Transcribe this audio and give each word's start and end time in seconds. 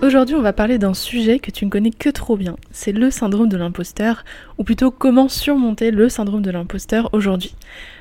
Aujourd'hui, 0.00 0.36
on 0.36 0.42
va 0.42 0.52
parler 0.52 0.78
d'un 0.78 0.94
sujet 0.94 1.40
que 1.40 1.50
tu 1.50 1.64
ne 1.66 1.70
connais 1.70 1.90
que 1.90 2.08
trop 2.08 2.36
bien. 2.36 2.54
C'est 2.70 2.92
le 2.92 3.10
syndrome 3.10 3.48
de 3.48 3.56
l'imposteur, 3.56 4.24
ou 4.56 4.62
plutôt 4.62 4.92
comment 4.92 5.28
surmonter 5.28 5.90
le 5.90 6.08
syndrome 6.08 6.40
de 6.40 6.52
l'imposteur 6.52 7.10
aujourd'hui. 7.12 7.56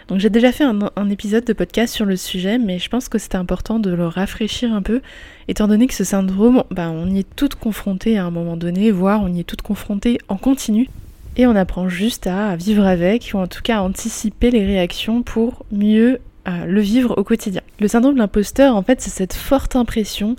Donc 0.08 0.20
j'ai 0.20 0.30
déjà 0.30 0.52
fait 0.52 0.64
un, 0.64 1.09
épisode 1.09 1.44
de 1.44 1.54
podcast 1.54 1.92
sur 1.92 2.06
le 2.06 2.16
sujet, 2.16 2.59
mais 2.59 2.78
je 2.78 2.88
pense 2.89 3.09
que 3.09 3.17
c'était 3.17 3.38
important 3.38 3.80
de 3.80 3.89
le 3.89 4.06
rafraîchir 4.06 4.72
un 4.73 4.84
peu, 4.84 5.02
étant 5.48 5.67
donné 5.67 5.88
que 5.88 5.95
ce 5.95 6.04
syndrome, 6.04 6.64
bah, 6.70 6.92
on 6.92 7.09
y 7.09 7.20
est 7.20 7.36
toutes 7.36 7.56
confrontées 7.56 8.20
à 8.20 8.26
un 8.26 8.32
moment 8.32 8.58
donné, 8.58 8.92
voire 8.92 9.23
on 9.23 9.34
y 9.34 9.39
est 9.39 9.44
toutes 9.44 9.64
confrontées 9.64 10.20
en 10.28 10.38
continu. 10.38 10.89
Et 11.36 11.48
on 11.48 11.56
apprend 11.56 11.89
juste 11.89 12.28
à 12.28 12.56
vivre 12.56 12.86
avec, 12.86 13.32
ou 13.34 13.38
en 13.38 13.48
tout 13.48 13.64
cas 13.64 13.78
à 13.78 13.82
anticiper 13.82 14.52
les 14.52 14.66
réactions 14.66 15.23
pour 15.23 15.66
mieux 15.72 16.20
euh, 16.48 16.66
le 16.66 16.82
vivre 16.82 17.17
au 17.17 17.23
quotidien. 17.23 17.61
Le 17.80 17.88
syndrome 17.88 18.14
de 18.14 18.20
l'imposteur, 18.20 18.76
en 18.76 18.84
fait, 18.84 19.02
c'est 19.02 19.09
cette 19.09 19.34
forte 19.34 19.76
impression 19.76 20.36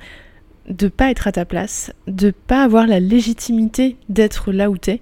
de 0.69 0.89
pas 0.89 1.11
être 1.11 1.27
à 1.27 1.33
ta 1.33 1.45
place, 1.45 1.93
de 2.07 2.31
pas 2.31 2.63
avoir 2.63 2.87
la 2.87 3.01
légitimité 3.01 3.97
d'être 4.09 4.53
là 4.53 4.71
où 4.71 4.77
t'es, 4.77 5.01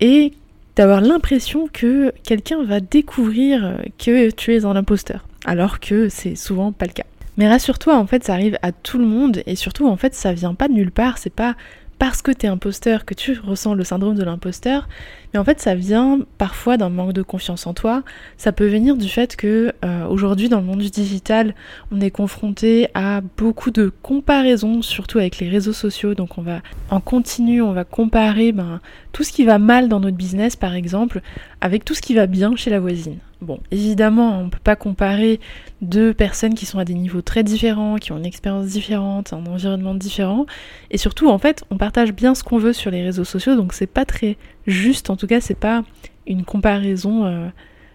et 0.00 0.32
d'avoir 0.76 1.00
l'impression 1.00 1.68
que 1.72 2.12
quelqu'un 2.22 2.62
va 2.62 2.80
découvrir 2.80 3.80
que 3.98 4.30
tu 4.30 4.54
es 4.54 4.64
un 4.64 4.76
imposteur, 4.76 5.26
alors 5.44 5.80
que 5.80 6.08
c'est 6.08 6.36
souvent 6.36 6.72
pas 6.72 6.86
le 6.86 6.92
cas. 6.92 7.04
Mais 7.38 7.48
rassure-toi, 7.48 7.96
en 7.96 8.06
fait, 8.06 8.24
ça 8.24 8.34
arrive 8.34 8.58
à 8.62 8.72
tout 8.72 8.98
le 8.98 9.06
monde, 9.06 9.42
et 9.46 9.56
surtout, 9.56 9.86
en 9.86 9.96
fait, 9.96 10.14
ça 10.14 10.32
vient 10.32 10.54
pas 10.54 10.68
de 10.68 10.74
nulle 10.74 10.92
part, 10.92 11.18
c'est 11.18 11.30
pas 11.30 11.56
parce 11.98 12.22
que 12.22 12.30
tu 12.30 12.46
es 12.46 12.48
imposteur 12.48 13.04
que 13.04 13.14
tu 13.14 13.38
ressens 13.38 13.74
le 13.74 13.84
syndrome 13.84 14.14
de 14.14 14.24
l'imposteur, 14.24 14.88
mais 15.32 15.38
en 15.38 15.44
fait 15.44 15.60
ça 15.60 15.74
vient 15.74 16.20
parfois 16.38 16.76
d'un 16.76 16.90
manque 16.90 17.12
de 17.12 17.22
confiance 17.22 17.66
en 17.66 17.74
toi, 17.74 18.02
ça 18.36 18.52
peut 18.52 18.66
venir 18.66 18.96
du 18.96 19.08
fait 19.08 19.36
que 19.36 19.72
euh, 19.84 20.06
aujourd'hui 20.06 20.48
dans 20.48 20.60
le 20.60 20.66
monde 20.66 20.80
du 20.80 20.90
digital, 20.90 21.54
on 21.90 22.00
est 22.00 22.10
confronté 22.10 22.88
à 22.94 23.20
beaucoup 23.36 23.70
de 23.70 23.92
comparaisons, 24.02 24.82
surtout 24.82 25.18
avec 25.18 25.38
les 25.38 25.48
réseaux 25.48 25.72
sociaux, 25.72 26.14
donc 26.14 26.38
on 26.38 26.42
va 26.42 26.60
en 26.90 27.00
continu, 27.00 27.62
on 27.62 27.72
va 27.72 27.84
comparer 27.84 28.52
ben, 28.52 28.80
tout 29.16 29.24
ce 29.24 29.32
qui 29.32 29.46
va 29.46 29.58
mal 29.58 29.88
dans 29.88 29.98
notre 29.98 30.18
business 30.18 30.56
par 30.56 30.74
exemple 30.74 31.22
avec 31.62 31.86
tout 31.86 31.94
ce 31.94 32.02
qui 32.02 32.12
va 32.12 32.26
bien 32.26 32.54
chez 32.54 32.68
la 32.68 32.80
voisine. 32.80 33.16
Bon, 33.40 33.60
évidemment, 33.70 34.40
on 34.40 34.44
ne 34.44 34.50
peut 34.50 34.58
pas 34.62 34.76
comparer 34.76 35.40
deux 35.80 36.12
personnes 36.12 36.52
qui 36.52 36.66
sont 36.66 36.78
à 36.78 36.84
des 36.84 36.92
niveaux 36.92 37.22
très 37.22 37.42
différents, 37.42 37.96
qui 37.96 38.12
ont 38.12 38.18
une 38.18 38.26
expérience 38.26 38.66
différente, 38.66 39.32
un 39.32 39.46
environnement 39.46 39.94
différent, 39.94 40.44
et 40.90 40.98
surtout, 40.98 41.30
en 41.30 41.38
fait, 41.38 41.64
on 41.70 41.78
partage 41.78 42.12
bien 42.12 42.34
ce 42.34 42.44
qu'on 42.44 42.58
veut 42.58 42.74
sur 42.74 42.90
les 42.90 43.02
réseaux 43.02 43.24
sociaux, 43.24 43.56
donc 43.56 43.72
c'est 43.72 43.86
pas 43.86 44.04
très 44.04 44.36
juste, 44.66 45.08
en 45.08 45.16
tout 45.16 45.26
cas, 45.26 45.40
c'est 45.40 45.58
pas 45.58 45.82
une 46.26 46.44
comparaison 46.44 47.24
euh, 47.24 47.48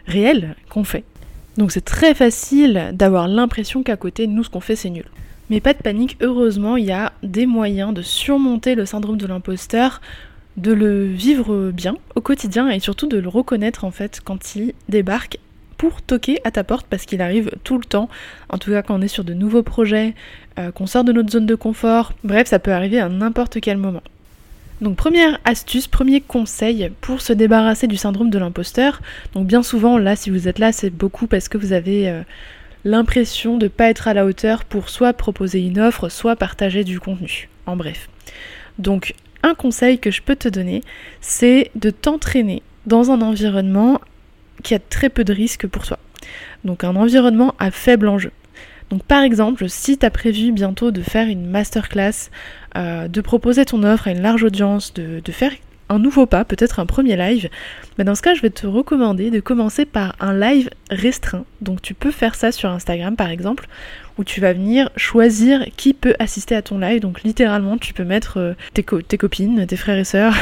réelle 0.08 0.56
qu'on 0.72 0.84
fait. 0.84 1.04
Donc 1.56 1.72
c'est 1.72 1.86
très 1.86 2.16
facile 2.16 2.94
d'avoir 2.94 3.28
l'impression 3.28 3.84
qu'à 3.84 3.96
côté, 3.96 4.26
nous, 4.26 4.44
ce 4.44 4.50
qu'on 4.50 4.60
fait, 4.60 4.76
c'est 4.76 4.90
nul. 4.90 5.06
Mais 5.52 5.60
pas 5.60 5.74
de 5.74 5.80
panique, 5.84 6.18
heureusement, 6.22 6.78
il 6.78 6.86
y 6.86 6.94
a 6.94 7.14
des 7.22 7.46
moyens 7.46 7.94
de 7.94 8.02
surmonter 8.02 8.74
le 8.74 8.88
syndrome 8.88 9.18
de 9.18 9.28
l'imposteur 9.28 10.02
de 10.58 10.72
le 10.72 11.06
vivre 11.06 11.72
bien 11.72 11.98
au 12.16 12.22
quotidien 12.22 12.70
et 12.70 12.80
surtout 12.80 13.08
de 13.08 13.18
le 13.18 13.30
reconnaître 13.30 13.86
en 13.86 13.92
fait 13.92 14.22
quand 14.24 14.56
il 14.56 14.74
débarque 14.90 15.38
pour 15.78 16.02
toquer 16.02 16.40
à 16.44 16.52
ta 16.52 16.64
porte 16.64 16.86
parce 16.88 17.06
qu'il 17.06 17.22
arrive 17.22 17.50
tout 17.64 17.78
le 17.78 17.86
temps, 17.86 18.08
en 18.50 18.58
tout 18.60 18.70
cas 18.70 18.84
quand 18.84 18.96
on 18.96 19.02
est 19.02 19.08
sur 19.08 19.24
de 19.24 19.34
nouveaux 19.34 19.64
projets, 19.64 20.14
euh, 20.60 20.72
qu'on 20.72 20.86
sort 20.86 21.04
de 21.04 21.12
notre 21.12 21.32
zone 21.32 21.48
de 21.48 21.56
confort, 21.56 22.14
bref 22.24 22.48
ça 22.48 22.60
peut 22.60 22.72
arriver 22.72 23.00
à 23.00 23.10
n'importe 23.10 23.60
quel 23.62 23.78
moment. 23.78 24.04
Donc 24.82 24.96
première 24.96 25.40
astuce, 25.46 25.88
premier 25.88 26.22
conseil 26.22 26.92
pour 27.02 27.22
se 27.22 27.34
débarrasser 27.34 27.88
du 27.88 27.98
syndrome 27.98 28.30
de 28.30 28.38
l'imposteur. 28.38 29.02
Donc 29.34 29.48
bien 29.48 29.64
souvent 29.64 29.98
là 29.98 30.16
si 30.16 30.30
vous 30.30 30.48
êtes 30.48 30.60
là 30.60 30.72
c'est 30.72 30.90
beaucoup 30.90 31.28
parce 31.28 31.50
que 31.50 31.58
vous 31.58 31.74
avez 31.74 32.10
euh, 32.10 32.22
l'impression 32.84 33.58
de 33.58 33.66
ne 33.66 33.70
pas 33.70 33.90
être 33.90 34.08
à 34.08 34.14
la 34.14 34.26
hauteur 34.26 34.66
pour 34.66 34.90
soit 34.90 35.14
proposer 35.14 35.62
une 35.62 35.80
offre, 35.80 36.10
soit 36.10 36.36
partager 36.36 36.84
du 36.84 37.00
contenu. 37.00 37.50
En 37.66 37.76
bref. 37.76 38.08
Donc 38.78 39.16
un 39.44 39.54
conseil 39.54 40.00
que 40.00 40.12
je 40.12 40.22
peux 40.22 40.36
te 40.36 40.48
donner, 40.48 40.82
c'est 41.20 41.72
de 41.76 41.90
t'entraîner 41.90 42.62
dans 42.86 43.12
un 43.12 43.22
environnement 43.22 44.00
qui 44.64 44.74
a 44.74 44.80
très 44.80 45.10
peu 45.10 45.24
de 45.24 45.34
risques 45.34 45.68
pour 45.68 45.86
toi. 45.86 46.00
Donc 46.64 46.84
un 46.84 46.96
environnement 46.96 47.56
à 47.60 47.72
faible 47.72 48.08
enjeu. 48.08 48.32
Donc 48.90 49.04
par 49.04 49.24
exemple, 49.24 49.70
si 49.70 49.98
tu 49.98 50.06
as 50.06 50.12
prévu 50.12 50.52
bientôt 50.52 50.92
de 50.92 51.02
faire 51.02 51.28
une 51.28 51.48
masterclass, 51.48 52.30
euh, 52.76 53.08
de 53.08 53.22
proposer 53.22 53.66
ton 53.66 53.84
offre 53.84 54.08
à 54.08 54.12
une 54.12 54.22
large 54.22 54.44
audience, 54.44 54.94
de, 54.94 55.22
de 55.24 55.32
faire 55.32 55.54
un 55.92 56.00
nouveau 56.00 56.26
pas, 56.26 56.46
peut-être 56.46 56.80
un 56.80 56.86
premier 56.86 57.18
live, 57.18 57.50
mais 57.98 58.06
dans 58.06 58.16
ce 58.16 58.22
cas, 58.22 58.34
je 58.34 58.42
vais 58.42 58.50
te 58.50 58.66
recommander 58.66 59.30
de 59.30 59.42
commencer 59.42 59.86
par 59.86 60.16
un 60.22 60.34
live 60.34 60.70
restreint. 60.90 61.44
Donc 61.60 61.82
tu 61.82 61.94
peux 61.94 62.12
faire 62.12 62.36
ça 62.36 62.54
sur 62.54 62.70
Instagram 62.70 63.18
par 63.18 63.30
exemple, 63.30 63.68
où 64.18 64.24
tu 64.24 64.40
vas 64.40 64.54
venir 64.54 64.90
choisir 64.96 65.66
qui 65.76 65.94
peut 65.94 66.16
assister 66.18 66.56
à 66.56 66.62
ton 66.62 66.80
live. 66.80 67.02
Donc 67.02 67.24
littéralement, 67.24 67.78
tu 67.78 67.94
peux 67.94 68.06
mettre 68.06 68.40
euh, 68.40 68.54
tes, 68.74 68.84
copines, 68.84 69.66
tes 69.68 69.76
frères 69.76 69.98
et 69.98 70.06
sœurs, 70.06 70.34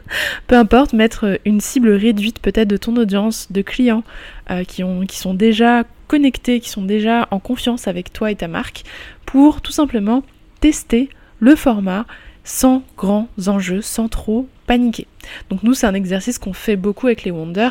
peu 0.48 0.56
importe, 0.56 0.92
mettre 0.92 1.38
une 1.44 1.60
cible 1.60 1.90
réduite 1.90 2.40
peut-être 2.40 2.68
de 2.68 2.76
ton 2.76 2.96
audience, 2.96 3.52
de 3.52 3.62
clients 3.62 4.02
euh, 4.50 4.64
qui, 4.64 4.82
ont, 4.82 5.06
qui 5.06 5.18
sont 5.18 5.34
déjà 5.34 5.84
connectés, 6.08 6.58
qui 6.58 6.68
sont 6.68 6.82
déjà 6.82 7.28
en 7.30 7.38
confiance 7.38 7.86
avec 7.86 8.12
toi 8.12 8.32
et 8.32 8.36
ta 8.36 8.48
marque, 8.48 8.82
pour 9.24 9.60
tout 9.60 9.72
simplement 9.72 10.24
tester 10.60 11.10
le 11.38 11.54
format 11.54 12.06
sans 12.42 12.82
grands 12.96 13.28
enjeux, 13.46 13.82
sans 13.82 14.08
trop 14.08 14.48
paniquer. 14.66 15.06
Donc 15.50 15.62
nous 15.62 15.74
c'est 15.74 15.86
un 15.86 15.94
exercice 15.94 16.38
qu'on 16.38 16.52
fait 16.52 16.76
beaucoup 16.76 17.06
avec 17.06 17.24
les 17.24 17.30
Wonder, 17.30 17.68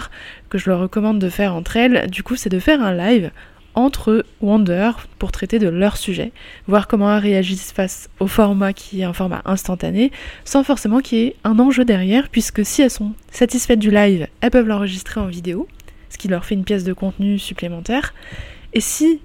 que 0.50 0.58
je 0.58 0.70
leur 0.70 0.80
recommande 0.80 1.20
de 1.20 1.30
faire 1.30 1.54
entre 1.54 1.78
elles. 1.78 2.10
Du 2.10 2.24
coup 2.24 2.36
c'est 2.36 2.50
de 2.50 2.60
faire 2.60 2.82
un 2.82 2.94
live 2.94 3.32
entre 3.76 4.26
Wonder 4.42 4.92
pour 5.20 5.32
traiter 5.32 5.60
de 5.60 5.68
leur 5.68 5.98
sujet, 5.98 6.32
voir 6.68 6.88
comment 6.88 7.14
elles 7.14 7.22
réagissent 7.22 7.74
face 7.74 8.10
au 8.20 8.28
format 8.28 8.74
qui 8.74 9.02
est 9.02 9.04
un 9.04 9.14
format 9.14 9.42
instantané, 9.46 10.12
sans 10.46 10.64
forcément 10.64 11.00
qu'il 11.00 11.18
y 11.18 11.22
ait 11.24 11.36
un 11.44 11.60
enjeu 11.60 11.86
derrière, 11.86 12.30
puisque 12.30 12.66
si 12.66 12.82
elles 12.82 12.90
sont 12.90 13.12
satisfaites 13.32 13.80
du 13.80 13.92
live, 13.92 14.28
elles 14.42 14.52
peuvent 14.52 14.68
l'enregistrer 14.68 15.20
en 15.20 15.28
vidéo, 15.28 15.68
ce 16.10 16.18
qui 16.18 16.30
leur 16.30 16.46
fait 16.46 16.56
une 16.56 16.64
pièce 16.64 16.86
de 16.86 16.94
contenu 16.94 17.38
supplémentaire. 17.38 18.14
Et 18.74 18.82
si 18.82 19.20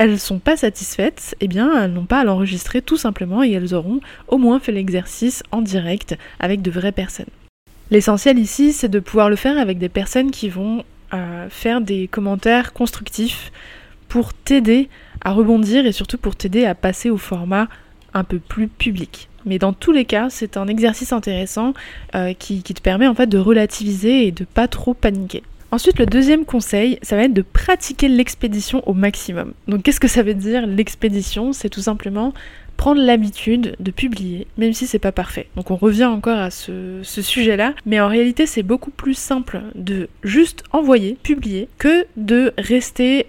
elles 0.00 0.18
sont 0.18 0.38
pas 0.38 0.56
satisfaites, 0.56 1.36
eh 1.42 1.46
bien 1.46 1.84
elles 1.84 1.92
n'ont 1.92 2.06
pas 2.06 2.20
à 2.20 2.24
l'enregistrer 2.24 2.80
tout 2.80 2.96
simplement 2.96 3.44
et 3.44 3.52
elles 3.52 3.74
auront 3.74 4.00
au 4.28 4.38
moins 4.38 4.58
fait 4.58 4.72
l'exercice 4.72 5.42
en 5.52 5.60
direct 5.60 6.16
avec 6.38 6.62
de 6.62 6.70
vraies 6.70 6.90
personnes. 6.90 7.26
L'essentiel 7.90 8.38
ici, 8.38 8.72
c'est 8.72 8.88
de 8.88 8.98
pouvoir 8.98 9.28
le 9.28 9.36
faire 9.36 9.58
avec 9.58 9.76
des 9.76 9.90
personnes 9.90 10.30
qui 10.30 10.48
vont 10.48 10.84
euh, 11.12 11.50
faire 11.50 11.82
des 11.82 12.08
commentaires 12.08 12.72
constructifs 12.72 13.52
pour 14.08 14.32
t'aider 14.32 14.88
à 15.20 15.32
rebondir 15.32 15.84
et 15.84 15.92
surtout 15.92 16.16
pour 16.16 16.34
t'aider 16.34 16.64
à 16.64 16.74
passer 16.74 17.10
au 17.10 17.18
format 17.18 17.68
un 18.14 18.24
peu 18.24 18.38
plus 18.38 18.68
public. 18.68 19.28
Mais 19.44 19.58
dans 19.58 19.74
tous 19.74 19.92
les 19.92 20.06
cas, 20.06 20.30
c'est 20.30 20.56
un 20.56 20.66
exercice 20.66 21.12
intéressant 21.12 21.74
euh, 22.14 22.32
qui, 22.32 22.62
qui, 22.62 22.72
te 22.72 22.80
permet 22.80 23.06
en 23.06 23.14
fait 23.14 23.26
de 23.26 23.36
relativiser 23.36 24.26
et 24.26 24.32
de 24.32 24.44
pas 24.44 24.66
trop 24.66 24.94
paniquer. 24.94 25.42
Ensuite, 25.72 25.98
le 25.98 26.06
deuxième 26.06 26.44
conseil, 26.44 26.98
ça 27.02 27.16
va 27.16 27.24
être 27.24 27.32
de 27.32 27.42
pratiquer 27.42 28.08
l'expédition 28.08 28.86
au 28.88 28.92
maximum. 28.92 29.52
Donc 29.68 29.82
qu'est-ce 29.82 30.00
que 30.00 30.08
ça 30.08 30.22
veut 30.22 30.34
dire 30.34 30.66
l'expédition? 30.66 31.52
C'est 31.52 31.68
tout 31.68 31.82
simplement 31.82 32.34
prendre 32.80 33.02
l'habitude 33.02 33.76
de 33.78 33.90
publier, 33.90 34.46
même 34.56 34.72
si 34.72 34.86
c'est 34.86 34.98
pas 34.98 35.12
parfait. 35.12 35.48
Donc 35.54 35.70
on 35.70 35.76
revient 35.76 36.06
encore 36.06 36.38
à 36.38 36.50
ce, 36.50 37.02
sujet-là, 37.02 37.74
mais 37.84 38.00
en 38.00 38.08
réalité 38.08 38.46
c'est 38.46 38.62
beaucoup 38.62 38.90
plus 38.90 39.12
simple 39.12 39.60
de 39.74 40.08
juste 40.22 40.64
envoyer, 40.72 41.18
publier, 41.22 41.68
que 41.76 42.06
de 42.16 42.54
rester 42.56 43.26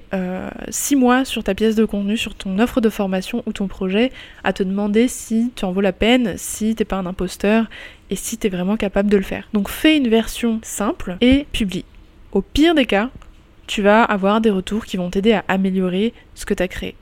6 0.69 0.95
euh, 0.95 0.97
mois 0.97 1.25
sur 1.25 1.43
ta 1.43 1.53
pièce 1.53 1.75
de 1.75 1.83
contenu, 1.83 2.15
sur 2.15 2.33
ton 2.33 2.59
offre 2.59 2.79
de 2.79 2.87
formation 2.87 3.43
ou 3.45 3.51
ton 3.51 3.67
projet, 3.67 4.13
à 4.45 4.53
te 4.53 4.63
demander 4.63 5.09
si 5.09 5.51
tu 5.53 5.65
en 5.65 5.73
vaut 5.73 5.81
la 5.81 5.91
peine, 5.91 6.35
si 6.37 6.73
t'es 6.73 6.85
pas 6.85 6.95
un 6.95 7.05
imposteur 7.05 7.65
et 8.09 8.15
si 8.15 8.37
tu 8.37 8.47
es 8.47 8.49
vraiment 8.49 8.77
capable 8.77 9.09
de 9.09 9.17
le 9.17 9.23
faire. 9.23 9.49
Donc 9.51 9.67
fais 9.67 9.97
une 9.97 10.07
version 10.07 10.61
simple 10.63 11.17
et 11.19 11.45
publie. 11.51 11.83
Au 12.31 12.41
pire 12.41 12.75
des 12.75 12.85
cas, 12.85 13.09
tu 13.67 13.81
vas 13.81 14.03
avoir 14.03 14.41
des 14.41 14.49
retours 14.49 14.85
qui 14.85 14.97
vont 14.97 15.09
t'aider 15.09 15.33
à 15.33 15.43
améliorer 15.47 16.13
ce 16.35 16.45
que 16.45 16.53
tu 16.53 16.63
as 16.63 16.67
créé. 16.67 16.95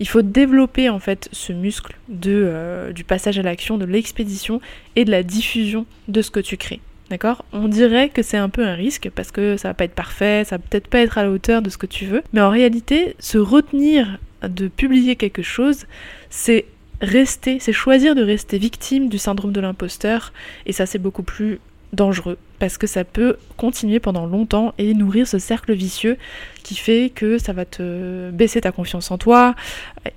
Il 0.00 0.08
faut 0.08 0.22
développer 0.22 0.88
en 0.88 0.98
fait 0.98 1.28
ce 1.32 1.52
muscle 1.52 1.96
de, 2.08 2.30
euh, 2.32 2.92
du 2.92 3.04
passage 3.04 3.38
à 3.38 3.42
l'action, 3.42 3.78
de 3.78 3.84
l'expédition 3.84 4.60
et 4.96 5.04
de 5.04 5.10
la 5.10 5.22
diffusion 5.22 5.86
de 6.08 6.22
ce 6.22 6.30
que 6.30 6.40
tu 6.40 6.56
crées. 6.56 6.80
D'accord? 7.10 7.44
On 7.52 7.68
dirait 7.68 8.08
que 8.08 8.22
c'est 8.22 8.38
un 8.38 8.48
peu 8.48 8.64
un 8.64 8.74
risque 8.74 9.10
parce 9.14 9.30
que 9.30 9.58
ça 9.58 9.68
va 9.68 9.74
pas 9.74 9.84
être 9.84 9.94
parfait, 9.94 10.44
ça 10.44 10.56
va 10.56 10.62
peut-être 10.68 10.88
pas 10.88 11.00
être 11.00 11.18
à 11.18 11.24
la 11.24 11.30
hauteur 11.30 11.60
de 11.60 11.68
ce 11.68 11.76
que 11.76 11.86
tu 11.86 12.06
veux, 12.06 12.22
mais 12.32 12.40
en 12.40 12.48
réalité, 12.48 13.14
se 13.18 13.36
retenir 13.36 14.18
de 14.42 14.68
publier 14.68 15.16
quelque 15.16 15.42
chose, 15.42 15.86
c'est 16.30 16.64
rester, 17.02 17.58
c'est 17.60 17.72
choisir 17.72 18.14
de 18.14 18.22
rester 18.22 18.56
victime 18.56 19.08
du 19.08 19.18
syndrome 19.18 19.52
de 19.52 19.60
l'imposteur, 19.60 20.32
et 20.64 20.72
ça 20.72 20.86
c'est 20.86 20.98
beaucoup 20.98 21.22
plus 21.22 21.60
dangereux 21.92 22.38
parce 22.58 22.78
que 22.78 22.86
ça 22.86 23.04
peut 23.04 23.36
continuer 23.56 24.00
pendant 24.00 24.26
longtemps 24.26 24.72
et 24.78 24.94
nourrir 24.94 25.26
ce 25.26 25.38
cercle 25.38 25.72
vicieux 25.74 26.16
qui 26.62 26.74
fait 26.74 27.10
que 27.14 27.38
ça 27.38 27.52
va 27.52 27.64
te 27.64 28.30
baisser 28.30 28.60
ta 28.60 28.72
confiance 28.72 29.10
en 29.10 29.18
toi 29.18 29.54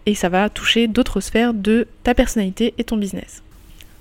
et 0.06 0.16
ça 0.16 0.30
va 0.30 0.50
toucher 0.50 0.88
d'autres 0.88 1.20
sphères 1.20 1.54
de 1.54 1.88
ta 2.04 2.14
personnalité 2.14 2.74
et 2.78 2.84
ton 2.84 2.98
business. 2.98 3.42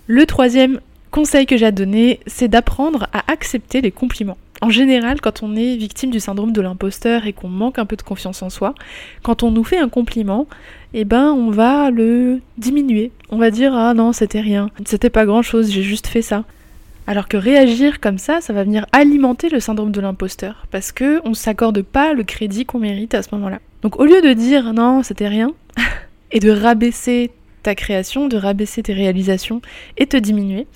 Le 0.07 0.27
troisième 0.27 0.81
conseil 1.11 1.47
que 1.47 1.57
j'ai 1.57 1.67
à 1.67 1.71
donner, 1.71 2.21
c'est 2.27 2.49
d'apprendre 2.49 3.07
à 3.13 3.31
accepter 3.31 3.81
les 3.81 3.91
compliments. 3.91 4.37
En 4.61 4.71
général, 4.71 5.21
quand 5.21 5.43
on 5.43 5.57
est 5.57 5.77
victime 5.77 6.11
du 6.11 6.21
syndrome 6.21 6.53
de 6.53 6.61
l'imposteur 6.61 7.27
et 7.27 7.33
qu'on 7.33 7.49
manque 7.49 7.79
un 7.79 7.87
peu 7.87 7.97
de 7.97 8.03
confiance 8.03 8.43
en 8.43 8.51
soi, 8.51 8.75
quand 9.23 9.43
on 9.43 9.51
nous 9.51 9.65
fait 9.65 9.79
un 9.79 9.89
compliment, 9.89 10.47
eh 10.93 11.05
ben 11.05 11.33
on 11.33 11.51
va 11.51 11.91
le 11.91 12.41
diminuer. 12.57 13.11
On 13.31 13.39
va 13.39 13.51
dire 13.51 13.75
ah 13.75 13.95
non, 13.95 14.13
c'était 14.13 14.41
rien, 14.41 14.71
c'était 14.85 15.11
pas 15.11 15.27
grand-chose, 15.27 15.71
j'ai 15.71 15.83
juste 15.83 16.07
fait 16.07 16.23
ça. 16.23 16.45
Alors 17.07 17.29
que 17.29 17.37
réagir 17.37 18.01
comme 18.01 18.17
ça, 18.19 18.41
ça 18.41 18.53
va 18.53 18.65
venir 18.65 18.87
alimenter 18.93 19.51
le 19.51 19.61
syndrome 19.61 19.93
de 19.93 20.01
l'imposteur, 20.01 20.67
parce 20.71 20.91
que 20.91 21.21
on 21.25 21.35
s'accorde 21.35 21.83
pas 21.83 22.15
le 22.15 22.25
crédit 22.25 22.65
qu'on 22.65 22.79
mérite 22.79 23.15
à 23.15 23.23
ce 23.23 23.29
moment-là. 23.35 23.59
Donc 23.83 24.01
au 24.01 24.05
lieu 24.05 24.23
de 24.23 24.33
dire 24.33 24.73
non, 24.73 25.03
c'était 25.03 25.29
rien, 25.29 25.53
et 26.33 26.41
de 26.41 26.51
rabaisser 26.51 27.31
ta 27.63 27.75
création, 27.75 28.29
de 28.29 28.37
rabaisser 28.37 28.83
tes 28.83 28.95
réalisations 28.95 29.61
et 29.99 30.07
te 30.07 30.17
diminuer, 30.17 30.67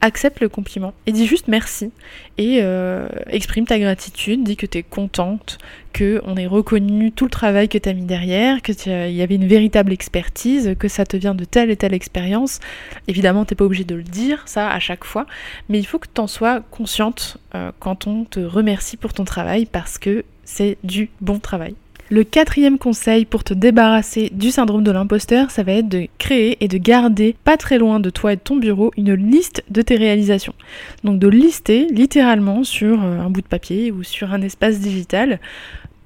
accepte 0.00 0.40
le 0.40 0.48
compliment 0.48 0.94
et 1.06 1.12
dis 1.12 1.26
juste 1.26 1.48
merci 1.48 1.90
et 2.38 2.58
euh, 2.62 3.08
exprime 3.28 3.66
ta 3.66 3.78
gratitude, 3.78 4.44
dis 4.44 4.56
que 4.56 4.66
tu 4.66 4.78
es 4.78 4.82
contente, 4.82 5.58
que 5.92 6.20
on 6.24 6.36
ait 6.36 6.46
reconnu 6.46 7.12
tout 7.12 7.24
le 7.24 7.30
travail 7.30 7.68
que 7.68 7.78
tu 7.78 7.88
as 7.88 7.92
mis 7.94 8.04
derrière, 8.04 8.60
que 8.62 8.72
il 9.08 9.14
y 9.14 9.22
avait 9.22 9.36
une 9.36 9.46
véritable 9.46 9.92
expertise, 9.92 10.74
que 10.78 10.88
ça 10.88 11.06
te 11.06 11.16
vient 11.16 11.34
de 11.34 11.44
telle 11.44 11.70
et 11.70 11.76
telle 11.76 11.94
expérience. 11.94 12.60
Évidemment, 13.08 13.44
t'es 13.44 13.54
pas 13.54 13.64
obligé 13.64 13.84
de 13.84 13.94
le 13.94 14.02
dire 14.02 14.42
ça 14.46 14.70
à 14.70 14.78
chaque 14.78 15.04
fois, 15.04 15.26
mais 15.68 15.78
il 15.78 15.84
faut 15.86 15.98
que 15.98 16.08
tu 16.12 16.20
en 16.20 16.26
sois 16.26 16.60
consciente 16.70 17.38
euh, 17.54 17.72
quand 17.78 18.06
on 18.06 18.24
te 18.24 18.40
remercie 18.40 18.96
pour 18.96 19.14
ton 19.14 19.24
travail 19.24 19.66
parce 19.66 19.98
que 19.98 20.24
c'est 20.44 20.76
du 20.84 21.10
bon 21.20 21.38
travail. 21.38 21.74
Le 22.08 22.22
quatrième 22.22 22.78
conseil 22.78 23.24
pour 23.24 23.42
te 23.42 23.52
débarrasser 23.52 24.30
du 24.32 24.52
syndrome 24.52 24.84
de 24.84 24.92
l'imposteur, 24.92 25.50
ça 25.50 25.64
va 25.64 25.72
être 25.72 25.88
de 25.88 26.06
créer 26.18 26.56
et 26.62 26.68
de 26.68 26.78
garder 26.78 27.34
pas 27.42 27.56
très 27.56 27.78
loin 27.78 27.98
de 27.98 28.10
toi 28.10 28.32
et 28.32 28.36
de 28.36 28.40
ton 28.40 28.54
bureau 28.54 28.92
une 28.96 29.14
liste 29.14 29.64
de 29.70 29.82
tes 29.82 29.96
réalisations. 29.96 30.54
Donc 31.02 31.18
de 31.18 31.26
lister 31.26 31.88
littéralement 31.90 32.62
sur 32.62 33.02
euh, 33.02 33.18
un 33.18 33.28
bout 33.28 33.40
de 33.40 33.48
papier 33.48 33.90
ou 33.90 34.04
sur 34.04 34.32
un 34.32 34.40
espace 34.42 34.78
digital 34.78 35.40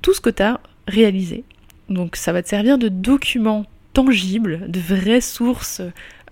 tout 0.00 0.14
ce 0.14 0.23
que 0.23 0.31
tu 0.31 0.43
as 0.43 0.61
réalisé. 0.88 1.44
Donc 1.91 2.17
ça 2.17 2.32
va 2.32 2.43
te 2.43 2.49
servir 2.49 2.79
de 2.79 2.88
document 2.88 3.67
tangible, 3.93 4.71
de 4.71 4.81
vraies 4.81 5.21
sources 5.21 5.83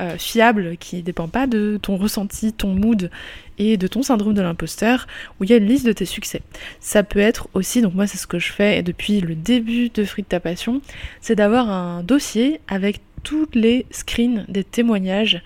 euh, 0.01 0.17
fiables 0.17 0.77
qui 0.79 0.97
ne 0.97 1.01
dépendent 1.03 1.33
pas 1.33 1.47
de 1.47 1.79
ton 1.81 1.97
ressenti, 1.97 2.53
ton 2.53 2.69
mood 2.69 3.11
et 3.59 3.77
de 3.77 3.87
ton 3.89 4.03
syndrome 4.03 4.35
de 4.35 4.43
l'imposteur, 4.43 5.07
où 5.39 5.45
il 5.45 5.51
y 5.51 5.53
a 5.53 5.57
une 5.57 5.67
liste 5.67 5.85
de 5.87 5.93
tes 5.93 6.05
succès. 6.05 6.41
Ça 6.79 7.03
peut 7.03 7.19
être 7.19 7.49
aussi, 7.55 7.83
donc 7.83 7.95
moi 7.95 8.07
c'est 8.07 8.19
ce 8.19 8.29
que 8.29 8.39
je 8.39 8.53
fais 8.53 8.83
depuis 8.83 9.21
le 9.21 9.35
début 9.35 9.89
de 9.89 10.05
Free 10.05 10.23
de 10.23 10.29
ta 10.29 10.39
passion, 10.39 10.81
c'est 11.21 11.35
d'avoir 11.35 11.69
un 11.69 12.03
dossier 12.05 12.61
avec 12.69 13.01
toutes 13.29 13.55
les 13.55 13.85
screens 13.91 14.47
des 14.49 14.65
témoignages, 14.65 15.43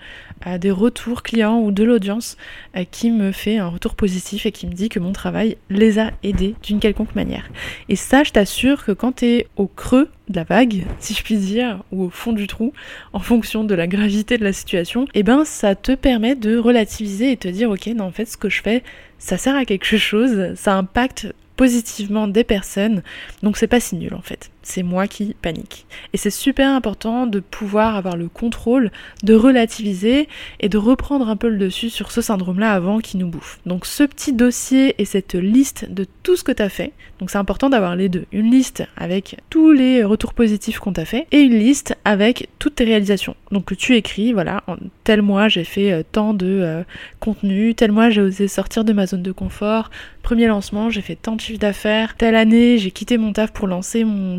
euh, 0.47 0.57
des 0.57 0.71
retours 0.71 1.21
clients 1.21 1.59
ou 1.59 1.73
de 1.73 1.83
l'audience 1.83 2.37
euh, 2.77 2.85
qui 2.89 3.11
me 3.11 3.33
fait 3.33 3.57
un 3.57 3.67
retour 3.67 3.95
positif 3.95 4.45
et 4.45 4.53
qui 4.53 4.67
me 4.67 4.71
dit 4.71 4.87
que 4.87 5.01
mon 5.01 5.11
travail 5.11 5.57
les 5.69 5.99
a 5.99 6.11
aidés 6.23 6.55
d'une 6.63 6.79
quelconque 6.79 7.13
manière. 7.13 7.43
Et 7.89 7.97
ça, 7.97 8.23
je 8.23 8.31
t'assure 8.31 8.85
que 8.85 8.93
quand 8.93 9.17
tu 9.17 9.25
es 9.25 9.47
au 9.57 9.67
creux 9.67 10.07
de 10.29 10.35
la 10.37 10.45
vague, 10.45 10.85
si 10.99 11.13
je 11.13 11.23
puis 11.23 11.35
dire, 11.35 11.83
ou 11.91 12.03
au 12.03 12.09
fond 12.09 12.31
du 12.31 12.47
trou, 12.47 12.71
en 13.11 13.19
fonction 13.19 13.65
de 13.65 13.75
la 13.75 13.85
gravité 13.85 14.37
de 14.37 14.45
la 14.45 14.53
situation, 14.53 15.05
eh 15.13 15.23
ben 15.23 15.43
ça 15.43 15.75
te 15.75 15.91
permet 15.91 16.35
de 16.35 16.57
relativiser 16.57 17.33
et 17.33 17.37
te 17.37 17.49
dire 17.49 17.69
ok, 17.69 17.87
non, 17.87 18.05
en 18.05 18.11
fait, 18.11 18.27
ce 18.27 18.37
que 18.37 18.47
je 18.47 18.61
fais, 18.61 18.81
ça 19.19 19.37
sert 19.37 19.57
à 19.57 19.65
quelque 19.65 19.97
chose, 19.97 20.53
ça 20.55 20.77
impacte 20.77 21.33
positivement 21.57 22.29
des 22.29 22.45
personnes, 22.45 23.03
donc 23.41 23.57
c'est 23.57 23.67
pas 23.67 23.81
si 23.81 23.97
nul 23.97 24.13
en 24.13 24.21
fait 24.21 24.52
c'est 24.63 24.83
moi 24.83 25.07
qui 25.07 25.35
panique. 25.41 25.85
Et 26.13 26.17
c'est 26.17 26.29
super 26.29 26.69
important 26.69 27.27
de 27.27 27.39
pouvoir 27.39 27.95
avoir 27.95 28.17
le 28.17 28.29
contrôle, 28.29 28.91
de 29.23 29.35
relativiser 29.35 30.27
et 30.59 30.69
de 30.69 30.77
reprendre 30.77 31.29
un 31.29 31.35
peu 31.35 31.49
le 31.49 31.57
dessus 31.57 31.89
sur 31.89 32.11
ce 32.11 32.21
syndrome-là 32.21 32.71
avant 32.71 32.99
qu'il 32.99 33.19
nous 33.19 33.27
bouffe. 33.27 33.59
Donc 33.65 33.85
ce 33.85 34.03
petit 34.03 34.33
dossier 34.33 34.95
et 34.97 35.05
cette 35.05 35.35
liste 35.35 35.91
de 35.91 36.05
tout 36.23 36.35
ce 36.35 36.43
que 36.43 36.51
tu 36.51 36.63
as 36.63 36.69
fait, 36.69 36.93
donc 37.19 37.29
c'est 37.29 37.37
important 37.37 37.69
d'avoir 37.69 37.95
les 37.95 38.09
deux. 38.09 38.25
Une 38.31 38.51
liste 38.51 38.83
avec 38.97 39.37
tous 39.49 39.71
les 39.71 40.03
retours 40.03 40.33
positifs 40.33 40.79
qu'on 40.79 40.93
t'a 40.93 41.05
fait 41.05 41.27
et 41.31 41.39
une 41.39 41.57
liste 41.57 41.95
avec 42.05 42.49
toutes 42.59 42.75
tes 42.75 42.83
réalisations. 42.83 43.35
Donc 43.51 43.65
que 43.65 43.75
tu 43.75 43.95
écris, 43.95 44.33
voilà, 44.33 44.63
en 44.67 44.75
tel 45.03 45.21
mois 45.21 45.47
j'ai 45.47 45.63
fait 45.63 45.91
euh, 45.91 46.03
tant 46.09 46.33
de 46.33 46.47
euh, 46.47 46.83
contenu, 47.19 47.75
tel 47.75 47.91
mois 47.91 48.09
j'ai 48.09 48.21
osé 48.21 48.47
sortir 48.47 48.83
de 48.83 48.93
ma 48.93 49.05
zone 49.05 49.21
de 49.21 49.31
confort, 49.31 49.89
premier 50.21 50.47
lancement 50.47 50.89
j'ai 50.89 51.01
fait 51.01 51.15
tant 51.15 51.35
de 51.35 51.41
chiffres 51.41 51.59
d'affaires, 51.59 52.15
telle 52.17 52.35
année 52.35 52.77
j'ai 52.77 52.91
quitté 52.91 53.17
mon 53.17 53.33
taf 53.33 53.51
pour 53.51 53.67
lancer 53.67 54.03
mon 54.03 54.37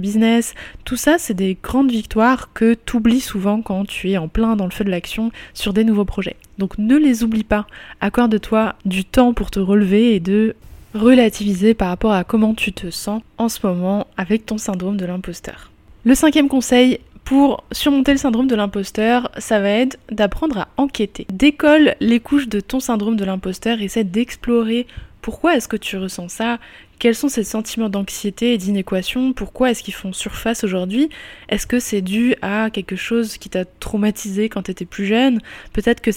tout 0.84 0.96
ça 0.96 1.16
c'est 1.18 1.34
des 1.34 1.56
grandes 1.62 1.90
victoires 1.90 2.52
que 2.52 2.74
tu 2.74 2.96
oublies 2.96 3.20
souvent 3.20 3.62
quand 3.62 3.84
tu 3.86 4.10
es 4.10 4.16
en 4.16 4.28
plein 4.28 4.56
dans 4.56 4.64
le 4.64 4.70
feu 4.70 4.84
de 4.84 4.90
l'action 4.90 5.30
sur 5.54 5.72
des 5.72 5.84
nouveaux 5.84 6.04
projets. 6.04 6.36
Donc 6.58 6.78
ne 6.78 6.96
les 6.96 7.24
oublie 7.24 7.44
pas, 7.44 7.66
accorde-toi 8.00 8.74
du 8.84 9.04
temps 9.04 9.34
pour 9.34 9.50
te 9.50 9.60
relever 9.60 10.14
et 10.14 10.20
de 10.20 10.54
relativiser 10.94 11.74
par 11.74 11.88
rapport 11.88 12.12
à 12.12 12.24
comment 12.24 12.54
tu 12.54 12.72
te 12.72 12.90
sens 12.90 13.22
en 13.38 13.48
ce 13.48 13.66
moment 13.66 14.06
avec 14.16 14.46
ton 14.46 14.58
syndrome 14.58 14.96
de 14.96 15.06
l'imposteur. 15.06 15.70
Le 16.04 16.14
cinquième 16.14 16.48
conseil, 16.48 17.00
pour 17.24 17.64
surmonter 17.72 18.12
le 18.12 18.18
syndrome 18.18 18.46
de 18.46 18.54
l'imposteur, 18.54 19.30
ça 19.38 19.58
va 19.58 19.70
être 19.70 19.98
d'apprendre 20.10 20.58
à 20.58 20.68
enquêter. 20.76 21.26
Décolle 21.32 21.96
les 22.00 22.20
couches 22.20 22.48
de 22.48 22.60
ton 22.60 22.80
syndrome 22.80 23.16
de 23.16 23.24
l'imposteur, 23.24 23.80
essaie 23.80 24.04
d'explorer 24.04 24.86
pourquoi 25.22 25.56
est-ce 25.56 25.68
que 25.68 25.78
tu 25.78 25.96
ressens 25.96 26.28
ça 26.28 26.58
Quels 26.98 27.14
sont 27.14 27.28
ces 27.28 27.44
sentiments 27.44 27.88
d'anxiété 27.88 28.54
et 28.54 28.58
d'inéquation? 28.58 29.32
Pourquoi 29.32 29.70
est-ce 29.70 29.82
qu'ils 29.82 29.94
font 29.94 30.12
surface 30.12 30.64
aujourd'hui? 30.64 31.08
Est-ce 31.48 31.66
que 31.66 31.78
c'est 31.78 32.00
dû 32.00 32.34
à 32.42 32.70
quelque 32.70 32.96
chose 32.96 33.36
qui 33.36 33.50
t'a 33.50 33.64
traumatisé 33.64 34.48
quand 34.48 34.62
tu 34.62 34.70
étais 34.70 34.84
plus 34.84 35.06
jeune? 35.06 35.40
Peut-être 35.72 36.00
que, 36.00 36.10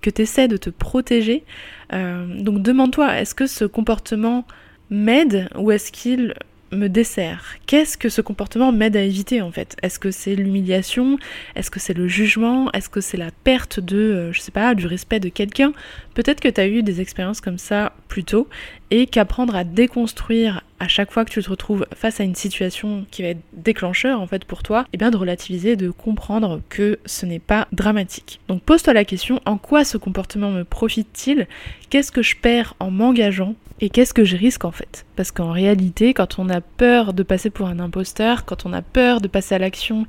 que 0.00 0.10
tu 0.10 0.22
essaies 0.22 0.48
de 0.48 0.56
te 0.56 0.70
protéger. 0.70 1.44
Euh, 1.92 2.26
donc 2.40 2.62
demande-toi, 2.62 3.20
est-ce 3.20 3.34
que 3.34 3.46
ce 3.46 3.64
comportement 3.64 4.46
m'aide 4.90 5.48
ou 5.56 5.70
est-ce 5.70 5.92
qu'il 5.92 6.34
me 6.72 6.88
dessert? 6.88 7.56
Qu'est-ce 7.66 7.98
que 7.98 8.08
ce 8.08 8.20
comportement 8.20 8.72
m'aide 8.72 8.96
à 8.96 9.02
éviter 9.02 9.42
en 9.42 9.50
fait? 9.50 9.76
Est-ce 9.82 9.98
que 9.98 10.10
c'est 10.10 10.34
l'humiliation? 10.34 11.18
Est-ce 11.56 11.70
que 11.70 11.80
c'est 11.80 11.94
le 11.94 12.08
jugement? 12.08 12.70
Est-ce 12.72 12.88
que 12.88 13.00
c'est 13.00 13.16
la 13.16 13.30
perte 13.44 13.80
de, 13.80 13.96
euh, 13.96 14.32
je 14.32 14.40
sais 14.40 14.52
pas, 14.52 14.74
du 14.74 14.86
respect 14.86 15.20
de 15.20 15.28
quelqu'un? 15.28 15.72
Peut-être 16.14 16.40
que 16.40 16.48
tu 16.48 16.60
as 16.60 16.68
eu 16.68 16.82
des 16.82 17.00
expériences 17.00 17.40
comme 17.40 17.58
ça 17.58 17.92
plus 18.08 18.24
tôt 18.24 18.48
et 18.90 19.06
qu'apprendre 19.06 19.54
à 19.54 19.64
déconstruire 19.64 20.62
à 20.80 20.88
chaque 20.88 21.12
fois 21.12 21.24
que 21.24 21.30
tu 21.30 21.42
te 21.42 21.50
retrouves 21.50 21.86
face 21.94 22.20
à 22.20 22.24
une 22.24 22.34
situation 22.34 23.04
qui 23.10 23.22
va 23.22 23.28
être 23.28 23.42
déclencheur 23.52 24.20
en 24.20 24.26
fait 24.26 24.44
pour 24.44 24.62
toi, 24.62 24.82
et 24.82 24.88
eh 24.94 24.96
bien 24.96 25.10
de 25.10 25.16
relativiser, 25.16 25.76
de 25.76 25.90
comprendre 25.90 26.60
que 26.68 26.98
ce 27.04 27.26
n'est 27.26 27.38
pas 27.38 27.68
dramatique. 27.72 28.40
Donc 28.48 28.62
pose-toi 28.62 28.94
la 28.94 29.04
question 29.04 29.40
en 29.46 29.58
quoi 29.58 29.84
ce 29.84 29.98
comportement 29.98 30.50
me 30.50 30.64
profite-t-il? 30.64 31.46
Qu'est-ce 31.90 32.12
que 32.12 32.22
je 32.22 32.36
perds 32.36 32.74
en 32.80 32.90
m'engageant? 32.90 33.54
Et 33.82 33.88
qu'est-ce 33.88 34.12
que 34.12 34.24
je 34.24 34.36
risque 34.36 34.64
en 34.64 34.72
fait? 34.72 35.06
Parce 35.16 35.30
qu'en 35.30 35.52
réalité, 35.52 36.12
quand 36.12 36.38
on 36.38 36.48
a 36.48 36.60
peur 36.60 37.14
de 37.14 37.22
passer 37.22 37.50
pour 37.50 37.68
un 37.68 37.78
imposteur, 37.78 38.44
quand 38.44 38.66
on 38.66 38.72
a 38.72 38.82
peur 38.82 39.20
de 39.20 39.28
passer 39.28 39.54
à 39.54 39.58
l'action 39.58 40.06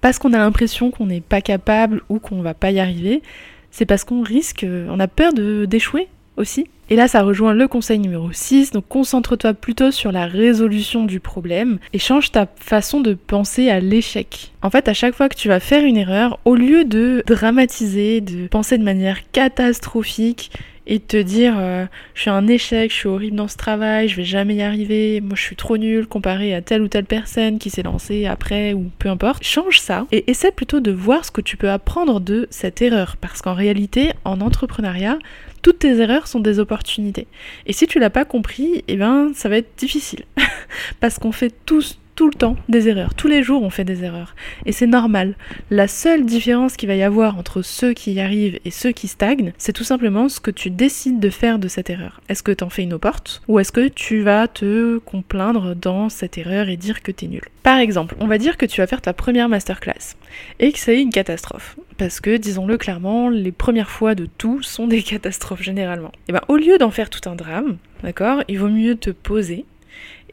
parce 0.00 0.18
qu'on 0.18 0.34
a 0.34 0.38
l'impression 0.38 0.90
qu'on 0.90 1.06
n'est 1.06 1.22
pas 1.22 1.40
capable 1.40 2.02
ou 2.10 2.18
qu'on 2.18 2.42
va 2.42 2.52
pas 2.52 2.70
y 2.70 2.80
arriver, 2.80 3.22
c'est 3.70 3.86
parce 3.86 4.04
qu'on 4.04 4.22
risque, 4.22 4.66
on 4.68 5.00
a 5.00 5.08
peur 5.08 5.32
d'échouer 5.32 6.08
aussi. 6.36 6.66
Et 6.90 6.96
là, 6.96 7.08
ça 7.08 7.22
rejoint 7.22 7.54
le 7.54 7.66
conseil 7.66 7.98
numéro 7.98 8.30
6, 8.30 8.72
donc 8.72 8.86
concentre-toi 8.88 9.54
plutôt 9.54 9.90
sur 9.90 10.12
la 10.12 10.26
résolution 10.26 11.04
du 11.04 11.18
problème 11.18 11.78
et 11.94 11.98
change 11.98 12.30
ta 12.30 12.46
façon 12.56 13.00
de 13.00 13.14
penser 13.14 13.70
à 13.70 13.80
l'échec. 13.80 14.52
En 14.62 14.68
fait, 14.68 14.88
à 14.88 14.94
chaque 14.94 15.14
fois 15.14 15.30
que 15.30 15.36
tu 15.36 15.48
vas 15.48 15.60
faire 15.60 15.84
une 15.84 15.96
erreur, 15.96 16.38
au 16.44 16.54
lieu 16.54 16.84
de 16.84 17.22
dramatiser, 17.26 18.20
de 18.20 18.48
penser 18.48 18.76
de 18.76 18.84
manière 18.84 19.30
catastrophique, 19.32 20.50
et 20.86 21.00
te 21.00 21.16
dire 21.16 21.54
euh, 21.58 21.86
je 22.14 22.22
suis 22.22 22.30
un 22.30 22.46
échec, 22.46 22.90
je 22.90 22.96
suis 22.96 23.08
horrible 23.08 23.36
dans 23.36 23.48
ce 23.48 23.56
travail, 23.56 24.08
je 24.08 24.16
vais 24.16 24.24
jamais 24.24 24.56
y 24.56 24.62
arriver, 24.62 25.20
moi 25.20 25.34
je 25.34 25.42
suis 25.42 25.56
trop 25.56 25.78
nul 25.78 26.06
comparé 26.06 26.54
à 26.54 26.60
telle 26.60 26.82
ou 26.82 26.88
telle 26.88 27.06
personne 27.06 27.58
qui 27.58 27.70
s'est 27.70 27.82
lancée 27.82 28.26
après 28.26 28.74
ou 28.74 28.90
peu 28.98 29.08
importe. 29.08 29.42
Change 29.42 29.80
ça 29.80 30.06
et 30.12 30.30
essaie 30.30 30.52
plutôt 30.52 30.80
de 30.80 30.92
voir 30.92 31.24
ce 31.24 31.30
que 31.30 31.40
tu 31.40 31.56
peux 31.56 31.70
apprendre 31.70 32.20
de 32.20 32.46
cette 32.50 32.82
erreur 32.82 33.16
parce 33.16 33.40
qu'en 33.40 33.54
réalité 33.54 34.12
en 34.24 34.40
entrepreneuriat 34.40 35.18
toutes 35.64 35.78
tes 35.78 35.98
erreurs 35.98 36.28
sont 36.28 36.40
des 36.40 36.58
opportunités. 36.60 37.26
Et 37.64 37.72
si 37.72 37.86
tu 37.86 37.98
l'as 37.98 38.10
pas 38.10 38.26
compris, 38.26 38.84
eh 38.86 38.96
ben 38.96 39.32
ça 39.34 39.48
va 39.48 39.56
être 39.56 39.78
difficile 39.78 40.26
parce 41.00 41.18
qu'on 41.18 41.32
fait 41.32 41.52
tous 41.64 41.98
tout 42.14 42.28
le 42.28 42.34
temps 42.34 42.56
des 42.68 42.88
erreurs. 42.88 43.14
Tous 43.14 43.28
les 43.28 43.42
jours, 43.42 43.62
on 43.62 43.70
fait 43.70 43.84
des 43.84 44.04
erreurs. 44.04 44.34
Et 44.66 44.72
c'est 44.72 44.86
normal. 44.86 45.34
La 45.70 45.88
seule 45.88 46.24
différence 46.24 46.76
qu'il 46.76 46.88
va 46.88 46.94
y 46.94 47.02
avoir 47.02 47.38
entre 47.38 47.62
ceux 47.62 47.92
qui 47.92 48.12
y 48.12 48.20
arrivent 48.20 48.58
et 48.64 48.70
ceux 48.70 48.92
qui 48.92 49.08
stagnent, 49.08 49.52
c'est 49.58 49.72
tout 49.72 49.84
simplement 49.84 50.28
ce 50.28 50.40
que 50.40 50.50
tu 50.50 50.70
décides 50.70 51.20
de 51.20 51.30
faire 51.30 51.58
de 51.58 51.68
cette 51.68 51.90
erreur. 51.90 52.20
Est-ce 52.28 52.42
que 52.42 52.52
tu 52.52 52.64
en 52.64 52.70
fais 52.70 52.82
une 52.82 52.98
porte 52.98 53.42
ou 53.48 53.58
est-ce 53.58 53.72
que 53.72 53.88
tu 53.88 54.20
vas 54.20 54.48
te 54.48 54.98
complaindre 54.98 55.74
dans 55.74 56.08
cette 56.08 56.38
erreur 56.38 56.68
et 56.68 56.76
dire 56.76 57.02
que 57.02 57.12
t'es 57.12 57.26
nul? 57.26 57.42
Par 57.62 57.78
exemple, 57.78 58.14
on 58.20 58.26
va 58.26 58.38
dire 58.38 58.56
que 58.56 58.66
tu 58.66 58.80
vas 58.80 58.86
faire 58.86 59.00
ta 59.00 59.12
première 59.12 59.48
masterclass 59.48 60.16
et 60.60 60.72
que 60.72 60.78
c'est 60.78 61.00
une 61.00 61.10
catastrophe. 61.10 61.76
Parce 61.96 62.20
que, 62.20 62.36
disons-le 62.36 62.76
clairement, 62.76 63.30
les 63.30 63.52
premières 63.52 63.90
fois 63.90 64.14
de 64.14 64.26
tout 64.26 64.62
sont 64.62 64.86
des 64.86 65.02
catastrophes 65.02 65.62
généralement. 65.62 66.12
Et 66.28 66.32
ben, 66.32 66.42
au 66.48 66.56
lieu 66.56 66.76
d'en 66.78 66.90
faire 66.90 67.10
tout 67.10 67.28
un 67.28 67.34
drame, 67.34 67.76
d'accord, 68.02 68.42
il 68.48 68.58
vaut 68.58 68.68
mieux 68.68 68.96
te 68.96 69.10
poser 69.10 69.64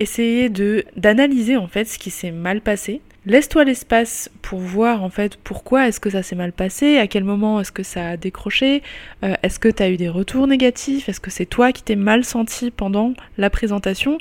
essayer 0.01 0.49
de 0.49 0.83
d'analyser 0.97 1.57
en 1.57 1.67
fait 1.67 1.85
ce 1.85 1.97
qui 1.97 2.09
s'est 2.09 2.31
mal 2.31 2.61
passé 2.61 3.01
Laisse-toi 3.27 3.65
l'espace 3.65 4.31
pour 4.41 4.57
voir 4.57 5.03
en 5.03 5.11
fait 5.11 5.37
pourquoi 5.37 5.87
est-ce 5.87 5.99
que 5.99 6.09
ça 6.09 6.23
s'est 6.23 6.35
mal 6.35 6.51
passé, 6.51 6.97
à 6.97 7.05
quel 7.05 7.23
moment 7.23 7.59
est-ce 7.59 7.71
que 7.71 7.83
ça 7.83 8.09
a 8.09 8.17
décroché, 8.17 8.81
euh, 9.23 9.35
est-ce 9.43 9.59
que 9.59 9.69
tu 9.69 9.83
as 9.83 9.91
eu 9.91 9.97
des 9.97 10.09
retours 10.09 10.47
négatifs, 10.47 11.07
est-ce 11.07 11.19
que 11.19 11.29
c'est 11.29 11.45
toi 11.45 11.71
qui 11.71 11.83
t'es 11.83 11.95
mal 11.95 12.25
senti 12.25 12.71
pendant 12.71 13.13
la 13.37 13.51
présentation. 13.51 14.17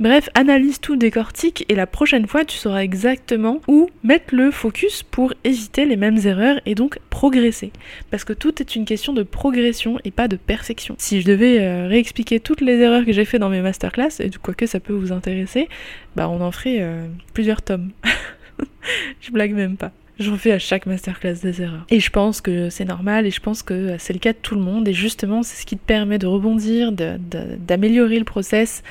Bref, 0.00 0.28
analyse 0.34 0.80
tout, 0.80 0.96
décortique 0.96 1.64
et 1.68 1.76
la 1.76 1.86
prochaine 1.86 2.26
fois 2.26 2.44
tu 2.44 2.56
sauras 2.56 2.82
exactement 2.82 3.60
où 3.68 3.88
mettre 4.02 4.34
le 4.34 4.50
focus 4.50 5.04
pour 5.04 5.32
éviter 5.44 5.84
les 5.84 5.96
mêmes 5.96 6.18
erreurs 6.24 6.60
et 6.66 6.74
donc 6.74 6.98
progresser. 7.10 7.70
Parce 8.10 8.24
que 8.24 8.32
tout 8.32 8.60
est 8.60 8.74
une 8.74 8.86
question 8.86 9.12
de 9.12 9.22
progression 9.22 10.00
et 10.02 10.10
pas 10.10 10.26
de 10.26 10.34
perfection. 10.34 10.96
Si 10.98 11.20
je 11.20 11.26
devais 11.26 11.60
euh, 11.60 11.86
réexpliquer 11.86 12.40
toutes 12.40 12.60
les 12.60 12.78
erreurs 12.80 13.04
que 13.04 13.12
j'ai 13.12 13.24
fait 13.24 13.38
dans 13.38 13.50
mes 13.50 13.60
masterclass, 13.60 14.18
et 14.18 14.30
quoique 14.42 14.66
ça 14.66 14.80
peut 14.80 14.92
vous 14.92 15.12
intéresser, 15.12 15.68
bah 16.16 16.28
on 16.28 16.40
en 16.40 16.50
ferait 16.50 16.78
euh, 16.80 17.06
plusieurs 17.32 17.62
tomes. 17.62 17.92
je 19.20 19.30
blague 19.30 19.54
même 19.54 19.76
pas. 19.76 19.92
J'en 20.18 20.36
fais 20.36 20.52
à 20.52 20.58
chaque 20.58 20.86
masterclass 20.86 21.34
des 21.42 21.62
erreurs. 21.62 21.86
Et 21.90 22.00
je 22.00 22.10
pense 22.10 22.40
que 22.40 22.68
c'est 22.68 22.84
normal 22.84 23.26
et 23.26 23.30
je 23.30 23.40
pense 23.40 23.62
que 23.62 23.96
c'est 23.98 24.12
le 24.12 24.20
cas 24.20 24.32
de 24.32 24.38
tout 24.40 24.54
le 24.54 24.60
monde. 24.60 24.86
Et 24.86 24.92
justement, 24.92 25.42
c'est 25.42 25.60
ce 25.60 25.66
qui 25.66 25.76
te 25.76 25.84
permet 25.84 26.18
de 26.18 26.26
rebondir, 26.26 26.92
d'améliorer 26.92 28.18
le 28.18 28.24
process 28.24 28.84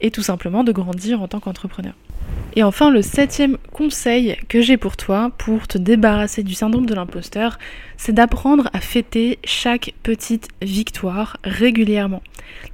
et 0.00 0.10
tout 0.10 0.22
simplement 0.22 0.64
de 0.64 0.72
grandir 0.72 1.22
en 1.22 1.28
tant 1.28 1.40
qu'entrepreneur. 1.40 1.94
Et 2.56 2.62
enfin, 2.62 2.90
le 2.90 3.02
septième 3.02 3.58
conseil 3.72 4.36
que 4.48 4.60
j'ai 4.60 4.76
pour 4.76 4.96
toi 4.96 5.30
pour 5.38 5.68
te 5.68 5.78
débarrasser 5.78 6.42
du 6.42 6.54
syndrome 6.54 6.86
de 6.86 6.94
l'imposteur, 6.94 7.58
c'est 7.96 8.12
d'apprendre 8.12 8.68
à 8.72 8.80
fêter 8.80 9.38
chaque 9.44 9.94
petite 10.02 10.48
victoire 10.60 11.36
régulièrement. 11.44 12.22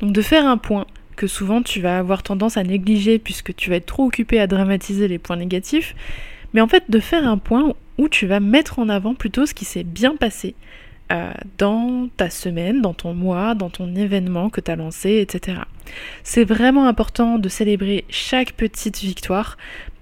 Donc 0.01 0.13
de 0.13 0.23
faire 0.23 0.47
un 0.47 0.57
point 0.57 0.87
que 1.15 1.27
souvent 1.27 1.63
tu 1.63 1.81
vas 1.81 1.99
avoir 1.99 2.23
tendance 2.23 2.57
à 2.57 2.63
négliger 2.63 3.19
puisque 3.19 3.55
tu 3.55 3.71
vas 3.71 3.77
être 3.77 3.87
trop 3.87 4.05
occupé 4.05 4.41
à 4.41 4.47
dramatiser 4.47 5.09
les 5.09 5.19
points 5.19 5.37
négatifs, 5.37 5.95
mais 6.55 6.61
en 6.61 6.69
fait 6.69 6.85
de 6.89 7.01
faire 7.01 7.27
un 7.27 7.39
point 7.39 7.75
où 7.99 8.09
tu 8.09 8.27
vas 8.27 8.41
mettre 8.41 8.79
en 8.79 8.89
avant 8.89 9.15
plutôt 9.15 9.47
ce 9.47 9.55
qui 9.55 9.65
s'est 9.65 9.85
bien 9.85 10.17
passé 10.17 10.55
euh, 11.13 11.33
dans 11.59 12.09
ta 12.17 12.31
semaine, 12.31 12.83
dans 12.83 12.95
ton 12.95 13.15
mois, 13.15 13.55
dans 13.55 13.71
ton 13.71 13.95
événement 13.95 14.51
que 14.51 14.61
tu 14.61 14.71
as 14.71 14.77
lancé, 14.77 15.19
etc. 15.19 15.61
C'est 16.25 16.45
vraiment 16.45 16.89
important 16.89 17.39
de 17.39 17.49
célébrer 17.49 18.05
chaque 18.09 18.53
petite 18.53 18.99
victoire 18.99 19.57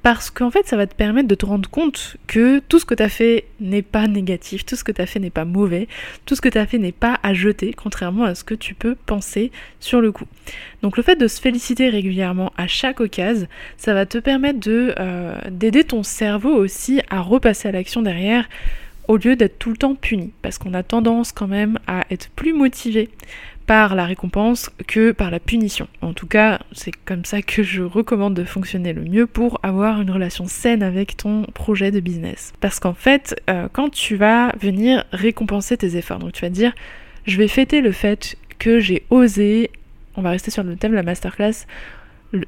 parce 0.05 0.31
qu'en 0.31 0.51
fait 0.51 0.67
ça 0.67 0.77
va 0.77 0.87
te 0.87 0.95
permettre 0.95 1.29
de 1.29 1.35
te 1.35 1.47
rendre 1.47 1.69
compte 1.69 2.19
que 2.27 2.59
tout 2.59 2.79
ce 2.79 2.85
que 2.85 2.95
tu 2.95 3.03
as 3.03 3.09
fait 3.09 3.47
n'est 3.59 3.83
pas 3.83 4.07
négatif, 4.07 4.67
tout 4.67 4.77
ce 4.77 4.85
que 4.85 4.93
tu 4.93 5.01
as 5.01 5.07
fait 5.07 5.19
n'est 5.19 5.31
pas 5.31 5.47
mauvais, 5.47 5.89
tout 6.27 6.35
ce 6.35 6.43
que 6.43 6.51
tu 6.51 6.59
as 6.59 6.67
fait 6.67 6.77
n'est 6.77 6.93
pas 6.93 7.19
à 7.23 7.33
jeter, 7.33 7.73
contrairement 7.73 8.25
à 8.25 8.35
ce 8.35 8.45
que 8.45 8.55
tu 8.55 8.75
peux 8.75 8.95
penser 8.95 9.51
sur 9.81 10.03
le 10.03 10.13
coup. 10.13 10.27
Donc 10.83 10.99
le 10.99 11.03
fait 11.03 11.17
de 11.17 11.27
se 11.27 11.41
féliciter 11.41 11.89
régulièrement 11.89 12.53
à 12.59 12.67
chaque 12.67 13.01
occasion, 13.01 13.47
ça 13.79 13.95
va 13.95 14.05
te 14.05 14.19
permettre 14.19 14.61
de 14.61 14.95
euh, 14.99 15.39
d'aider 15.51 15.85
ton 15.85 16.03
cerveau 16.03 16.55
aussi 16.55 17.01
à 17.09 17.23
repasser 17.23 17.69
à 17.69 17.73
l'action 17.73 18.03
derrière 18.03 18.47
au 19.09 19.17
lieu 19.17 19.37
d'être 19.37 19.59
tout 19.59 19.71
le 19.71 19.77
temps 19.77 19.95
puni, 19.95 20.33
parce 20.43 20.59
qu'on 20.59 20.75
a 20.75 20.83
tendance 20.83 21.33
quand 21.33 21.49
même 21.49 21.79
à 21.87 22.05
être 22.11 22.31
plus 22.31 22.53
motivé 22.53 23.11
par 23.67 23.95
la 23.95 24.05
récompense 24.05 24.71
que 24.87 25.13
par 25.13 25.31
la 25.31 25.41
punition. 25.41 25.89
En 26.03 26.13
tout 26.13 26.27
cas, 26.27 26.61
c'est 26.73 26.93
comme 27.05 27.25
ça 27.25 27.41
que 27.41 27.63
je 27.63 27.83
recommande 27.83 28.35
de 28.35 28.45
fonctionner 28.45 28.93
le 28.93 29.03
mieux 29.03 29.27
pour 29.27 29.59
avoir 29.63 30.01
une 30.01 30.11
relation 30.11 30.47
saine 30.47 30.83
avec 30.83 31.17
ton 31.17 31.45
projet 31.55 31.91
de 31.91 32.01
business. 32.01 32.53
Parce 32.61 32.79
qu'en 32.79 32.95
fait, 32.95 33.41
euh, 33.49 33.69
quand 33.73 33.89
tu 33.91 34.17
vas 34.17 34.53
venir 34.61 35.05
récompenser 35.13 35.77
tes 35.77 35.97
efforts, 35.97 36.19
donc 36.19 36.33
tu 36.33 36.43
vas 36.43 36.51
dire, 36.51 36.75
je 37.27 37.39
vais 37.39 37.49
fêter 37.49 37.81
le 37.81 37.93
fait 37.93 38.37
que 38.59 38.81
j'ai 38.81 39.05
osé, 39.11 39.71
on 40.17 40.23
va 40.23 40.31
rester 40.31 40.51
sur 40.51 40.63
le 40.63 40.77
thème 40.77 40.93
de 40.93 40.97
la 40.97 41.03
masterclass, 41.03 41.67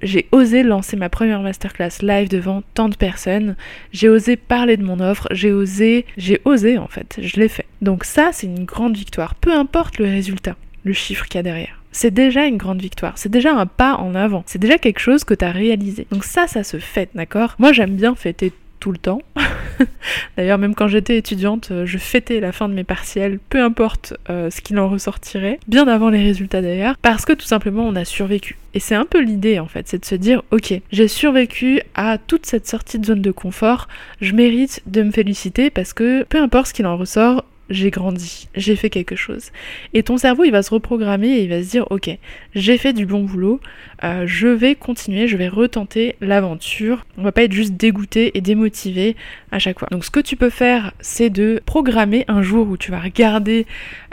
j'ai 0.03 0.29
osé 0.33 0.63
lancer 0.63 0.97
ma 0.97 1.09
première 1.09 1.41
masterclass 1.41 2.03
live 2.03 2.29
devant 2.29 2.63
tant 2.75 2.89
de 2.89 2.97
personnes, 2.97 3.57
j'ai 3.93 4.09
osé 4.09 4.37
parler 4.37 4.77
de 4.77 4.85
mon 4.85 5.01
offre, 5.01 5.29
j'ai 5.31 5.53
osé, 5.53 6.07
j'ai 6.17 6.41
osé 6.45 6.79
en 6.79 6.89
fait, 6.89 7.19
je 7.21 7.41
l'ai 7.41 7.49
fait. 7.49 7.67
Donc 7.83 8.05
ça, 8.05 8.31
c'est 8.33 8.47
une 8.47 8.65
grande 8.65 8.97
victoire, 8.97 9.35
peu 9.35 9.53
importe 9.53 9.99
le 9.99 10.07
résultat 10.07 10.57
le 10.87 10.93
chiffre 10.93 11.27
qu'il 11.27 11.39
y 11.39 11.41
a 11.41 11.43
derrière. 11.43 11.83
C'est 11.93 12.13
déjà 12.13 12.47
une 12.47 12.59
grande 12.59 12.81
victoire, 12.81 13.17
c'est 13.17 13.31
déjà 13.31 13.55
un 13.55 13.67
pas 13.67 13.97
en 13.97 14.15
avant, 14.15 14.45
c'est 14.47 14.59
déjà 14.59 14.79
quelque 14.79 15.01
chose 15.01 15.25
que 15.25 15.35
tu 15.35 15.45
as 15.45 15.51
réalisé. 15.51 16.07
Donc 16.11 16.25
ça, 16.25 16.47
ça 16.47 16.63
se 16.63 16.79
fête, 16.79 17.11
d'accord? 17.15 17.57
Moi 17.59 17.73
j'aime 17.73 17.97
bien 17.97 18.15
fêter 18.15 18.53
le 18.93 18.99
temps. 18.99 19.21
D'ailleurs, 20.37 20.59
même 20.59 20.75
quand 20.75 20.89
j'étais 20.89 21.17
étudiante, 21.17 21.69
euh, 21.71 21.87
je 21.87 21.99
fêtais 21.99 22.41
la 22.41 22.53
fin 22.53 22.69
de 22.69 22.75
mes 22.75 22.85
partiels, 22.85 23.39
peu 23.51 23.63
importe 23.63 24.15
euh, 24.31 24.51
ce 24.51 24.61
qu'il 24.61 24.79
en 24.79 24.89
ressortirait, 24.89 25.59
bien 25.69 25.87
avant 25.89 26.11
les 26.11 26.23
résultats 26.23 26.63
d'ailleurs, 26.63 26.97
parce 27.03 27.25
que 27.25 27.33
tout 27.33 27.47
simplement 27.47 27.85
on 27.85 27.97
a 27.97 28.05
survécu. 28.05 28.57
Et 28.75 28.81
c'est 28.81 28.95
un 28.95 29.07
peu 29.07 29.21
l'idée 29.21 29.59
en 29.59 29.67
fait, 29.67 29.89
c'est 29.89 29.99
de 29.99 30.05
se 30.05 30.15
dire, 30.15 30.43
ok, 30.51 30.75
j'ai 30.93 31.09
survécu 31.09 31.81
à 31.95 32.19
toute 32.19 32.47
cette 32.47 32.67
sortie 32.67 32.99
de 32.99 33.07
zone 33.07 33.23
de 33.23 33.31
confort, 33.31 33.89
je 34.21 34.33
mérite 34.33 34.83
de 34.87 35.03
me 35.03 35.11
féliciter 35.11 35.71
parce 35.71 35.93
que 35.93 36.25
peu 36.25 36.39
importe 36.39 36.69
ce 36.69 36.75
qu'il 36.75 36.87
en 36.87 36.97
ressort, 36.97 37.45
j'ai 37.71 37.91
grandi, 37.91 38.49
j'ai 38.55 38.77
fait 38.77 38.91
quelque 38.91 39.17
chose. 39.17 39.51
Et 39.93 40.03
ton 40.03 40.17
cerveau, 40.17 40.45
il 40.45 40.53
va 40.53 40.63
se 40.63 40.71
reprogrammer 40.71 41.29
et 41.29 41.43
il 41.43 41.49
va 41.49 41.63
se 41.63 41.71
dire, 41.71 41.87
ok, 41.91 42.11
j'ai 42.55 42.79
fait 42.79 42.93
du 42.93 43.07
bon 43.07 43.25
boulot, 43.25 43.61
euh, 44.05 44.25
je 44.27 44.49
vais 44.49 44.75
continuer, 44.75 45.29
je 45.29 45.37
vais 45.37 45.49
retenter 45.49 46.17
l'aventure. 46.21 47.05
On 47.19 47.23
va 47.23 47.33
pas 47.33 47.43
être 47.43 47.53
juste 47.53 47.75
dégoûté 47.75 48.37
et 48.37 48.41
démotivé 48.41 49.17
à 49.51 49.59
chaque 49.59 49.79
fois. 49.79 49.89
Donc 49.91 50.05
ce 50.05 50.11
que 50.11 50.21
tu 50.21 50.37
peux 50.37 50.51
faire, 50.51 50.93
c'est 51.01 51.31
de 51.31 51.61
programmer 51.67 52.25
un 52.29 52.43
jour 52.43 52.69
où 52.69 52.77
tu 52.77 52.91
vas 52.91 53.01
regarder 53.01 53.67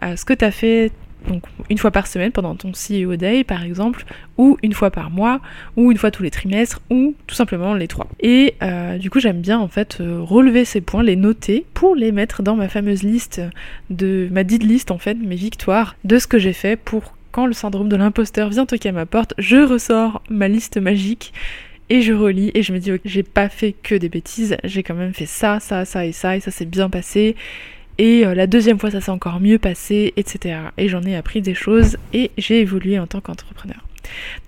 euh, 0.04 0.16
ce 0.16 0.26
que 0.26 0.34
tu 0.34 0.46
as 0.46 0.52
fait, 0.52 0.92
donc 1.28 1.44
une 1.70 1.78
fois 1.78 1.92
par 1.92 2.08
semaine 2.08 2.32
pendant 2.32 2.56
ton 2.56 2.72
CEO 2.72 3.16
Day 3.16 3.44
par 3.44 3.64
exemple, 3.64 4.06
ou 4.38 4.58
une 4.64 4.74
fois 4.74 4.92
par 4.92 5.10
mois, 5.10 5.42
ou 5.76 5.92
une 5.92 5.98
fois 5.98 6.12
tous 6.12 6.24
les 6.24 6.32
trimestres, 6.32 6.82
ou 6.90 7.16
tout 7.28 7.36
simplement 7.36 7.74
les 7.74 7.88
trois. 7.88 8.08
Et 8.20 8.56
euh, 8.62 8.98
du 8.98 9.10
coup 9.10 9.20
j'aime 9.20 9.42
bien 9.42 9.60
en 9.60 9.68
fait 9.68 9.98
euh, 10.00 10.20
relever 10.22 10.66
ces 10.66 10.82
points, 10.82 11.04
les 11.04 11.16
noter 11.16 11.66
pour 11.74 11.96
les 11.96 12.12
mettre 12.12 12.44
dans 12.44 12.56
ma 12.56 12.68
fameuse 12.68 13.04
liste 13.04 13.42
de 13.90 14.28
ma 14.32 14.44
dite 14.44 14.64
liste 14.64 14.92
en 14.92 14.98
fait, 14.98 15.16
mes 15.16 15.36
victoires 15.36 15.96
de 16.04 16.18
ce 16.18 16.28
que 16.28 16.38
j'ai 16.38 16.54
fait 16.54 16.76
pour 16.76 17.16
quand 17.32 17.46
le 17.48 17.54
syndrome 17.54 17.90
de 17.90 17.96
l'imposteur 17.96 18.50
vient 18.50 18.66
toquer 18.66 18.90
à 18.90 18.92
ma 18.92 19.08
porte, 19.08 19.34
je 19.40 19.58
ressors 19.58 20.22
ma 20.30 20.48
liste 20.48 20.78
magique 20.78 21.34
et 21.90 22.02
je 22.02 22.14
relis 22.14 22.52
et 22.54 22.64
je 22.64 22.72
me 22.74 22.80
dis 22.80 22.92
ok 22.92 23.02
j'ai 23.06 23.24
pas 23.24 23.50
fait 23.50 23.74
que 23.74 23.96
des 23.96 24.10
bêtises, 24.10 24.58
j'ai 24.64 24.84
quand 24.84 24.94
même 24.94 25.14
fait 25.14 25.26
ça, 25.26 25.60
ça, 25.60 25.86
ça 25.86 26.06
et 26.06 26.12
ça 26.12 26.38
et 26.38 26.40
ça 26.40 26.52
s'est 26.52 26.66
bien 26.66 26.90
passé 26.90 27.36
et 27.98 28.26
euh, 28.26 28.34
la 28.34 28.48
deuxième 28.48 28.80
fois, 28.80 28.92
ça 28.92 29.02
s'est 29.02 29.12
encore 29.12 29.40
mieux 29.40 29.60
passé, 29.60 30.14
etc. 30.18 30.60
Et 30.78 30.90
j'en 30.90 31.04
ai 31.04 31.16
appris 31.16 31.42
des 31.42 31.54
choses 31.54 31.98
et 32.14 32.32
j'ai 32.38 32.62
évolué 32.62 33.00
en 33.00 33.08
tant 33.08 33.22
qu'entrepreneur. 33.22 33.86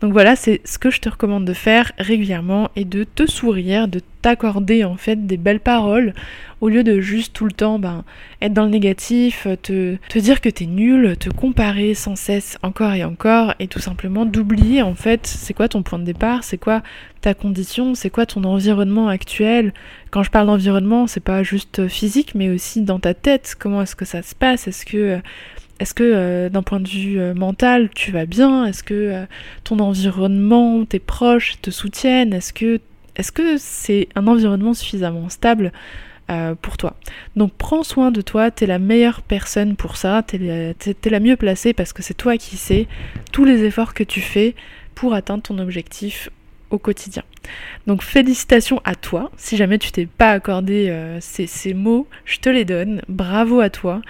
Donc 0.02 0.14
voilà, 0.14 0.36
c'est 0.36 0.62
ce 0.66 0.78
que 0.78 0.90
je 0.90 1.00
te 1.00 1.10
recommande 1.10 1.46
de 1.46 1.54
faire 1.54 1.92
régulièrement 1.98 2.70
et 2.76 2.86
de 2.86 3.04
te 3.04 3.26
sourire, 3.26 3.88
de 3.88 4.02
t'accorder 4.22 4.84
en 4.84 4.96
fait 4.96 5.28
des 5.28 5.38
belles 5.38 5.60
paroles. 5.60 6.14
Au 6.62 6.70
lieu 6.70 6.84
de 6.84 7.00
juste 7.00 7.34
tout 7.34 7.46
le 7.46 7.52
temps 7.52 7.78
ben, 7.80 8.04
être 8.42 8.54
dans 8.54 8.64
le 8.64 8.72
négatif, 8.72 9.48
te, 9.62 9.98
te 10.10 10.20
dire 10.20 10.42
que 10.42 10.50
t'es 10.50 10.66
nul, 10.66 11.16
te 11.18 11.30
comparer 11.30 11.94
sans 11.94 12.16
cesse 12.16 12.58
encore 12.64 12.94
et 12.94 13.04
encore 13.04 13.54
et 13.60 13.68
tout 13.68 13.80
simplement 13.80 14.26
d'oublier 14.26 14.82
en 14.82 14.96
fait 14.96 15.28
c'est 15.28 15.54
quoi 15.54 15.68
ton 15.68 15.84
point 15.84 16.00
de 16.00 16.06
départ, 16.06 16.44
c'est 16.44 16.58
quoi 16.58 16.82
ta 17.22 17.34
condition, 17.34 17.94
c'est 17.94 18.10
quoi 18.10 18.26
ton 18.26 18.44
environnement 18.46 19.10
actuel. 19.10 19.74
Quand 20.12 20.24
je 20.24 20.32
parle 20.32 20.48
d'environnement, 20.48 21.08
c'est 21.08 21.20
pas 21.20 21.44
juste 21.44 21.88
physique 21.88 22.34
mais 22.34 22.50
aussi 22.50 22.82
dans 22.82 23.00
ta 23.00 23.14
tête, 23.14 23.56
comment 23.60 23.84
est-ce 23.84 23.96
que 23.96 24.06
ça 24.06 24.24
se 24.24 24.34
passe, 24.34 24.68
est-ce 24.68 24.86
que 24.86 25.20
Est-ce 25.80 25.94
que 25.94 26.04
euh, 26.04 26.50
d'un 26.50 26.64
point 26.64 26.80
de 26.80 26.88
vue 26.88 27.20
euh, 27.20 27.34
mental, 27.34 27.90
tu 27.94 28.12
vas 28.12 28.26
bien? 28.26 28.66
Est-ce 28.66 28.84
que 28.84 28.94
euh, 28.94 29.26
ton 29.64 29.80
environnement, 29.80 30.86
tes 30.86 31.00
proches 31.00 31.56
te 31.62 31.70
soutiennent? 31.70 32.34
Est-ce 32.34 32.54
que 32.54 33.58
c'est 33.58 34.08
un 34.16 34.28
environnement 34.28 34.74
suffisamment 34.74 35.30
stable 35.30 35.72
pour 36.62 36.78
toi? 36.78 36.96
Donc 37.36 37.54
prends 37.56 37.84
soin 37.84 38.10
de 38.10 38.22
toi, 38.22 38.50
t'es 38.52 38.66
la 38.66 38.80
meilleure 38.80 39.22
personne 39.22 39.76
pour 39.76 39.96
ça, 39.96 40.24
t'es 40.24 40.38
es, 40.38 41.10
la 41.10 41.20
mieux 41.20 41.36
placée 41.36 41.74
parce 41.74 41.94
que 41.94 42.02
c'est 42.02 42.16
toi 42.16 42.38
qui 42.38 42.58
sais 42.58 42.88
tous 43.32 43.46
les 43.46 43.64
efforts 43.64 43.94
que 43.94 44.04
tu 44.04 44.22
fais 44.22 44.56
pour 44.96 45.14
atteindre 45.14 45.44
ton 45.44 45.60
objectif 45.60 46.30
au 46.72 46.80
quotidien. 46.80 47.22
Donc 47.86 48.02
félicitations 48.02 48.82
à 48.86 48.96
toi. 48.96 49.32
Si 49.38 49.56
jamais 49.56 49.78
tu 49.78 49.92
t'es 49.92 50.08
pas 50.08 50.32
accordé 50.32 50.92
ces, 51.20 51.74
mots, 51.76 52.08
je 52.26 52.40
te 52.40 52.50
les 52.50 52.66
donne. 52.66 53.02
Bravo 53.08 53.60
à 53.60 53.70
toi. 53.70 54.02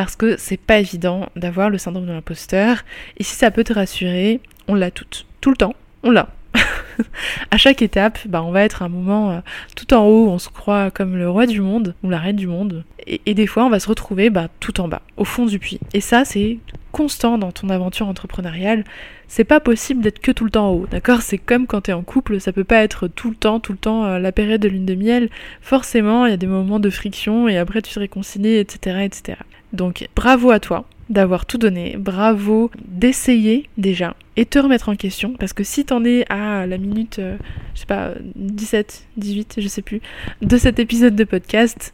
Parce 0.00 0.16
que 0.16 0.38
c'est 0.38 0.56
pas 0.56 0.78
évident 0.78 1.28
d'avoir 1.36 1.68
le 1.68 1.76
syndrome 1.76 2.06
de 2.06 2.12
l'imposteur. 2.12 2.84
Et 3.18 3.22
si 3.22 3.34
ça 3.34 3.50
peut 3.50 3.64
te 3.64 3.74
rassurer, 3.74 4.40
on 4.66 4.74
l'a. 4.74 4.90
Tout 4.90 5.50
le 5.50 5.56
temps, 5.56 5.74
on 6.02 6.10
l'a. 6.10 6.30
à 7.50 7.58
chaque 7.58 7.82
étape, 7.82 8.18
bah, 8.26 8.42
on 8.42 8.50
va 8.50 8.62
être 8.62 8.80
un 8.80 8.88
moment 8.88 9.30
euh, 9.30 9.40
tout 9.76 9.92
en 9.92 10.06
haut, 10.06 10.30
on 10.30 10.38
se 10.38 10.48
croit 10.48 10.90
comme 10.90 11.18
le 11.18 11.28
roi 11.28 11.44
du 11.44 11.60
monde 11.60 11.94
ou 12.02 12.08
la 12.08 12.16
reine 12.16 12.36
du 12.36 12.46
monde. 12.46 12.86
Et, 13.06 13.34
des 13.34 13.46
fois, 13.46 13.66
on 13.66 13.68
va 13.68 13.78
se 13.78 13.90
retrouver 13.90 14.30
bah, 14.30 14.48
tout 14.58 14.80
en 14.80 14.88
bas, 14.88 15.02
au 15.18 15.26
fond 15.26 15.44
du 15.44 15.58
puits. 15.58 15.80
Et 15.92 16.00
ça, 16.00 16.24
c'est 16.24 16.56
constant 16.92 17.36
dans 17.36 17.52
ton 17.52 17.68
aventure 17.68 18.08
entrepreneuriale. 18.08 18.84
C'est 19.28 19.44
pas 19.44 19.60
possible 19.60 20.00
d'être 20.00 20.20
que 20.20 20.32
tout 20.32 20.46
le 20.46 20.50
temps 20.50 20.70
en 20.70 20.72
haut, 20.72 20.86
d'accord? 20.90 21.20
C'est 21.20 21.36
comme 21.36 21.66
quand 21.66 21.82
t'es 21.82 21.92
en 21.92 22.02
couple, 22.02 22.40
ça 22.40 22.54
peut 22.54 22.64
pas 22.64 22.82
être 22.82 23.06
tout 23.06 23.28
le 23.28 23.36
temps, 23.36 23.60
tout 23.60 23.72
le 23.72 23.78
temps 23.78 24.06
euh, 24.06 24.18
la 24.18 24.32
période 24.32 24.62
de 24.62 24.68
lune 24.68 24.86
de 24.86 24.94
miel. 24.94 25.28
Forcément, 25.60 26.24
il 26.24 26.30
y 26.30 26.34
a 26.34 26.38
des 26.38 26.46
moments 26.46 26.80
de 26.80 26.88
friction 26.88 27.48
et 27.48 27.58
après 27.58 27.82
tu 27.82 27.92
te 27.92 27.98
réconcilies, 27.98 28.56
etc., 28.56 29.02
etc. 29.04 29.36
Donc, 29.72 30.08
bravo 30.14 30.50
à 30.50 30.60
toi 30.60 30.84
d'avoir 31.10 31.44
tout 31.44 31.58
donné, 31.58 31.96
bravo 31.98 32.70
d'essayer 32.86 33.68
déjà 33.76 34.14
et 34.36 34.46
te 34.46 34.58
remettre 34.58 34.88
en 34.88 34.96
question 34.96 35.34
parce 35.38 35.52
que 35.52 35.64
si 35.64 35.84
t'en 35.84 36.04
es 36.04 36.24
à 36.30 36.66
la 36.66 36.78
minute, 36.78 37.18
euh, 37.18 37.36
je 37.74 37.80
sais 37.80 37.86
pas, 37.86 38.12
17, 38.36 39.06
18, 39.16 39.56
je 39.58 39.68
sais 39.68 39.82
plus, 39.82 40.00
de 40.40 40.56
cet 40.56 40.78
épisode 40.78 41.16
de 41.16 41.24
podcast, 41.24 41.92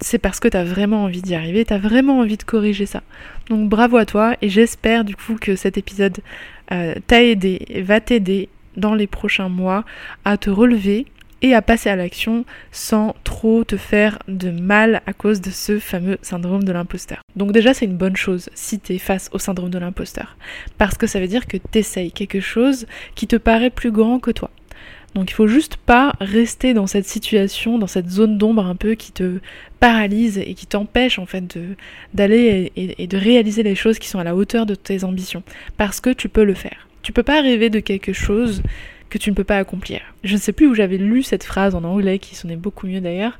c'est 0.00 0.18
parce 0.18 0.40
que 0.40 0.48
t'as 0.48 0.64
vraiment 0.64 1.04
envie 1.04 1.22
d'y 1.22 1.34
arriver, 1.34 1.64
t'as 1.66 1.78
vraiment 1.78 2.18
envie 2.18 2.38
de 2.38 2.42
corriger 2.42 2.86
ça. 2.86 3.02
Donc 3.50 3.68
bravo 3.68 3.98
à 3.98 4.06
toi 4.06 4.36
et 4.40 4.48
j'espère 4.48 5.04
du 5.04 5.14
coup 5.16 5.36
que 5.38 5.54
cet 5.54 5.76
épisode 5.76 6.18
euh, 6.72 6.94
t'a 7.06 7.22
aidé, 7.22 7.82
va 7.84 8.00
t'aider 8.00 8.48
dans 8.76 8.94
les 8.94 9.06
prochains 9.06 9.48
mois 9.48 9.84
à 10.24 10.36
te 10.38 10.50
relever 10.50 11.06
et 11.42 11.54
à 11.54 11.62
passer 11.62 11.90
à 11.90 11.96
l'action 11.96 12.44
sans 12.72 13.14
trop 13.24 13.64
te 13.64 13.76
faire 13.76 14.18
de 14.28 14.50
mal 14.50 15.02
à 15.06 15.12
cause 15.12 15.40
de 15.40 15.50
ce 15.50 15.78
fameux 15.78 16.18
syndrome 16.22 16.64
de 16.64 16.72
l'imposteur. 16.72 17.20
Donc 17.36 17.52
déjà 17.52 17.74
c'est 17.74 17.84
une 17.84 17.96
bonne 17.96 18.16
chose 18.16 18.48
si 18.54 18.80
tu 18.80 18.94
es 18.94 18.98
face 18.98 19.28
au 19.32 19.38
syndrome 19.38 19.70
de 19.70 19.78
l'imposteur 19.78 20.36
parce 20.78 20.96
que 20.96 21.06
ça 21.06 21.20
veut 21.20 21.28
dire 21.28 21.46
que 21.46 21.56
tu 21.56 21.78
essayes 21.78 22.12
quelque 22.12 22.40
chose 22.40 22.86
qui 23.14 23.26
te 23.26 23.36
paraît 23.36 23.70
plus 23.70 23.90
grand 23.90 24.18
que 24.18 24.30
toi. 24.30 24.50
Donc 25.14 25.30
il 25.30 25.34
faut 25.34 25.46
juste 25.46 25.76
pas 25.76 26.12
rester 26.20 26.74
dans 26.74 26.86
cette 26.86 27.06
situation, 27.06 27.78
dans 27.78 27.86
cette 27.86 28.10
zone 28.10 28.36
d'ombre 28.36 28.66
un 28.66 28.76
peu 28.76 28.94
qui 28.94 29.12
te 29.12 29.38
paralyse 29.80 30.36
et 30.36 30.52
qui 30.52 30.66
t'empêche 30.66 31.18
en 31.18 31.24
fait 31.24 31.58
d'aller 32.12 32.70
et, 32.76 33.02
et 33.02 33.06
de 33.06 33.16
réaliser 33.16 33.62
les 33.62 33.74
choses 33.74 33.98
qui 33.98 34.08
sont 34.08 34.18
à 34.18 34.24
la 34.24 34.36
hauteur 34.36 34.66
de 34.66 34.74
tes 34.74 35.04
ambitions. 35.04 35.42
Parce 35.78 36.00
que 36.00 36.10
tu 36.10 36.28
peux 36.28 36.44
le 36.44 36.52
faire. 36.52 36.86
Tu 37.00 37.12
peux 37.12 37.22
pas 37.22 37.40
rêver 37.40 37.70
de 37.70 37.80
quelque 37.80 38.12
chose 38.12 38.62
tu 39.18 39.30
ne 39.30 39.34
peux 39.34 39.44
pas 39.44 39.58
accomplir. 39.58 40.00
Je 40.24 40.34
ne 40.34 40.38
sais 40.38 40.52
plus 40.52 40.66
où 40.66 40.74
j'avais 40.74 40.98
lu 40.98 41.22
cette 41.22 41.44
phrase 41.44 41.74
en 41.74 41.84
anglais 41.84 42.18
qui 42.18 42.34
sonnait 42.34 42.56
beaucoup 42.56 42.86
mieux 42.86 43.00
d'ailleurs, 43.00 43.38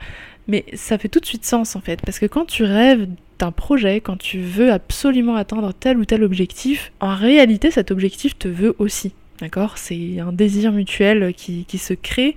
mais 0.49 0.65
ça 0.75 0.99
fait 0.99 1.09
tout 1.09 1.21
de 1.21 1.27
suite 1.27 1.45
sens 1.45 1.77
en 1.77 1.81
fait, 1.81 2.01
parce 2.03 2.19
que 2.19 2.27
quand 2.27 2.47
tu 2.47 2.65
rêves 2.65 3.09
d'un 3.39 3.53
projet, 3.53 4.01
quand 4.01 4.17
tu 4.17 4.39
veux 4.39 4.73
absolument 4.73 5.37
atteindre 5.37 5.73
tel 5.73 5.99
ou 5.99 6.05
tel 6.05 6.25
objectif, 6.25 6.93
en 7.01 7.15
réalité 7.15 7.71
cet 7.71 7.91
objectif 7.91 8.39
te 8.39 8.49
veut 8.49 8.75
aussi. 8.79 9.13
D'accord? 9.41 9.77
C'est 9.77 10.19
un 10.19 10.33
désir 10.33 10.73
mutuel 10.73 11.35
qui 11.35 11.79
se 11.79 11.93
crée 11.93 12.35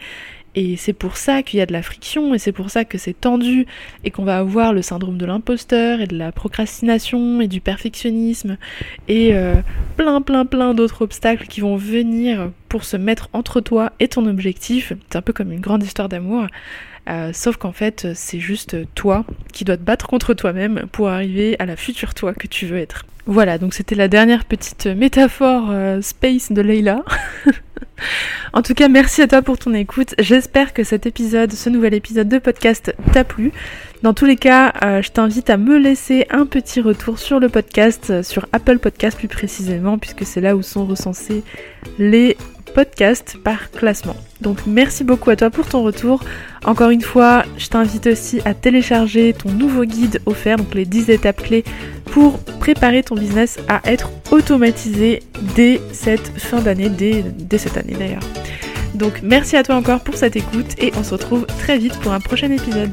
et 0.56 0.76
c'est 0.78 0.94
pour 0.94 1.18
ça 1.18 1.44
qu'il 1.44 1.60
y 1.60 1.62
a 1.62 1.66
de 1.66 1.74
la 1.74 1.82
friction, 1.82 2.34
et 2.34 2.40
c'est 2.40 2.52
pour 2.52 2.70
ça 2.70 2.86
que 2.86 2.98
c'est 2.98 3.20
tendu, 3.20 3.66
et 4.04 4.12
qu'on 4.12 4.24
va 4.24 4.38
avoir 4.38 4.74
le 4.74 4.82
syndrome 4.82 5.18
de 5.18 5.26
l'imposteur, 5.26 6.02
et 6.02 6.08
de 6.08 6.18
la 6.18 6.32
procrastination, 6.32 7.42
et 7.42 7.48
du 7.48 7.62
perfectionnisme, 7.62 8.58
et 9.08 9.34
euh, 9.34 9.56
plein 9.98 10.22
plein 10.22 10.46
plein 10.46 10.74
d'autres 10.74 11.02
obstacles 11.02 11.48
qui 11.48 11.62
vont 11.62 11.76
venir 11.76 12.52
pour 12.68 12.84
se 12.84 12.98
mettre 12.98 13.30
entre 13.34 13.62
toi 13.62 13.92
et 14.00 14.08
ton 14.08 14.26
objectif. 14.28 14.94
C'est 15.10 15.18
un 15.18 15.22
peu 15.22 15.34
comme 15.34 15.52
une 15.52 15.62
grande 15.62 15.84
histoire 15.84 16.10
d'amour. 16.10 16.48
Euh, 17.10 17.32
sauf 17.34 17.58
qu'en 17.58 17.72
fait, 17.72 18.08
c'est 18.14 18.40
juste 18.40 18.78
toi 18.94 19.26
qui 19.52 19.66
dois 19.66 19.78
te 19.78 19.82
battre 19.82 20.08
contre 20.08 20.34
toi-même 20.36 20.86
pour 20.92 21.10
arriver 21.10 21.56
à 21.58 21.66
la 21.66 21.76
future 21.76 22.14
toi 22.14 22.34
que 22.34 22.46
tu 22.46 22.68
veux 22.68 22.78
être. 22.78 23.06
Voilà, 23.26 23.58
donc 23.58 23.74
c'était 23.74 23.96
la 23.96 24.08
dernière 24.08 24.46
petite 24.46 24.88
métaphore 24.88 25.70
euh, 25.70 26.02
space 26.02 26.52
de 26.52 26.62
Leila. 26.62 27.04
en 28.54 28.62
tout 28.62 28.74
cas, 28.74 28.88
merci 28.88 29.22
à 29.22 29.28
toi 29.28 29.42
pour 29.42 29.58
ton 29.58 29.74
écoute. 29.74 30.16
J'espère 30.20 30.74
que 30.74 30.84
cet 30.84 31.06
épisode, 31.06 31.52
ce 31.52 31.70
nouvel 31.70 31.94
épisode 31.94 32.28
de 32.28 32.38
podcast 32.38 32.94
t'a 33.14 33.24
plu. 33.24 33.52
Dans 34.02 34.14
tous 34.14 34.26
les 34.26 34.38
cas, 34.38 34.74
euh, 34.84 35.02
je 35.02 35.12
t'invite 35.12 35.50
à 35.50 35.58
me 35.58 35.78
laisser 35.78 36.26
un 36.30 36.46
petit 36.46 36.82
retour 36.82 37.20
sur 37.20 37.40
le 37.40 37.50
podcast, 37.50 38.22
sur 38.22 38.48
Apple 38.54 38.80
Podcast 38.80 39.18
plus 39.18 39.28
précisément, 39.28 39.98
puisque 39.98 40.26
c'est 40.26 40.42
là 40.42 40.56
où 40.56 40.62
sont 40.62 40.86
recensés 40.86 41.44
les 41.98 42.38
podcast 42.74 43.38
par 43.44 43.72
classement. 43.72 44.16
Donc 44.42 44.60
merci 44.66 45.04
beaucoup 45.04 45.30
à 45.30 45.36
toi 45.36 45.50
pour 45.50 45.68
ton 45.68 45.84
retour. 45.84 46.24
Encore 46.66 46.90
une 46.90 47.02
fois, 47.02 47.44
je 47.58 47.68
t'invite 47.68 48.08
aussi 48.08 48.42
à 48.46 48.54
télécharger 48.54 49.34
ton 49.34 49.52
nouveau 49.52 49.86
guide 49.86 50.22
offert, 50.26 50.58
donc 50.58 50.74
les 50.76 50.86
10 50.86 51.10
étapes 51.10 51.42
clés 51.44 51.64
pour 52.06 52.40
préparer 52.60 53.04
ton 53.04 53.16
business 53.16 53.60
à 53.68 53.82
être 53.86 54.10
automatisé 54.32 55.22
dès 55.56 55.82
cette 55.92 56.40
fin 56.40 56.60
d'année, 56.62 56.90
dès, 56.90 57.58
cette 57.58 57.78
année 57.78 57.96
d'ailleurs. 57.98 58.24
Donc 58.96 59.22
merci 59.24 59.56
à 59.56 59.64
toi 59.64 59.76
encore 59.76 60.02
pour 60.02 60.16
cette 60.16 60.36
écoute 60.36 60.76
et 60.80 60.92
on 60.98 61.04
se 61.04 61.12
retrouve 61.12 61.46
très 61.60 61.78
vite 61.78 61.98
pour 62.00 62.12
un 62.12 62.20
prochain 62.20 62.52
épisode. 62.52 62.92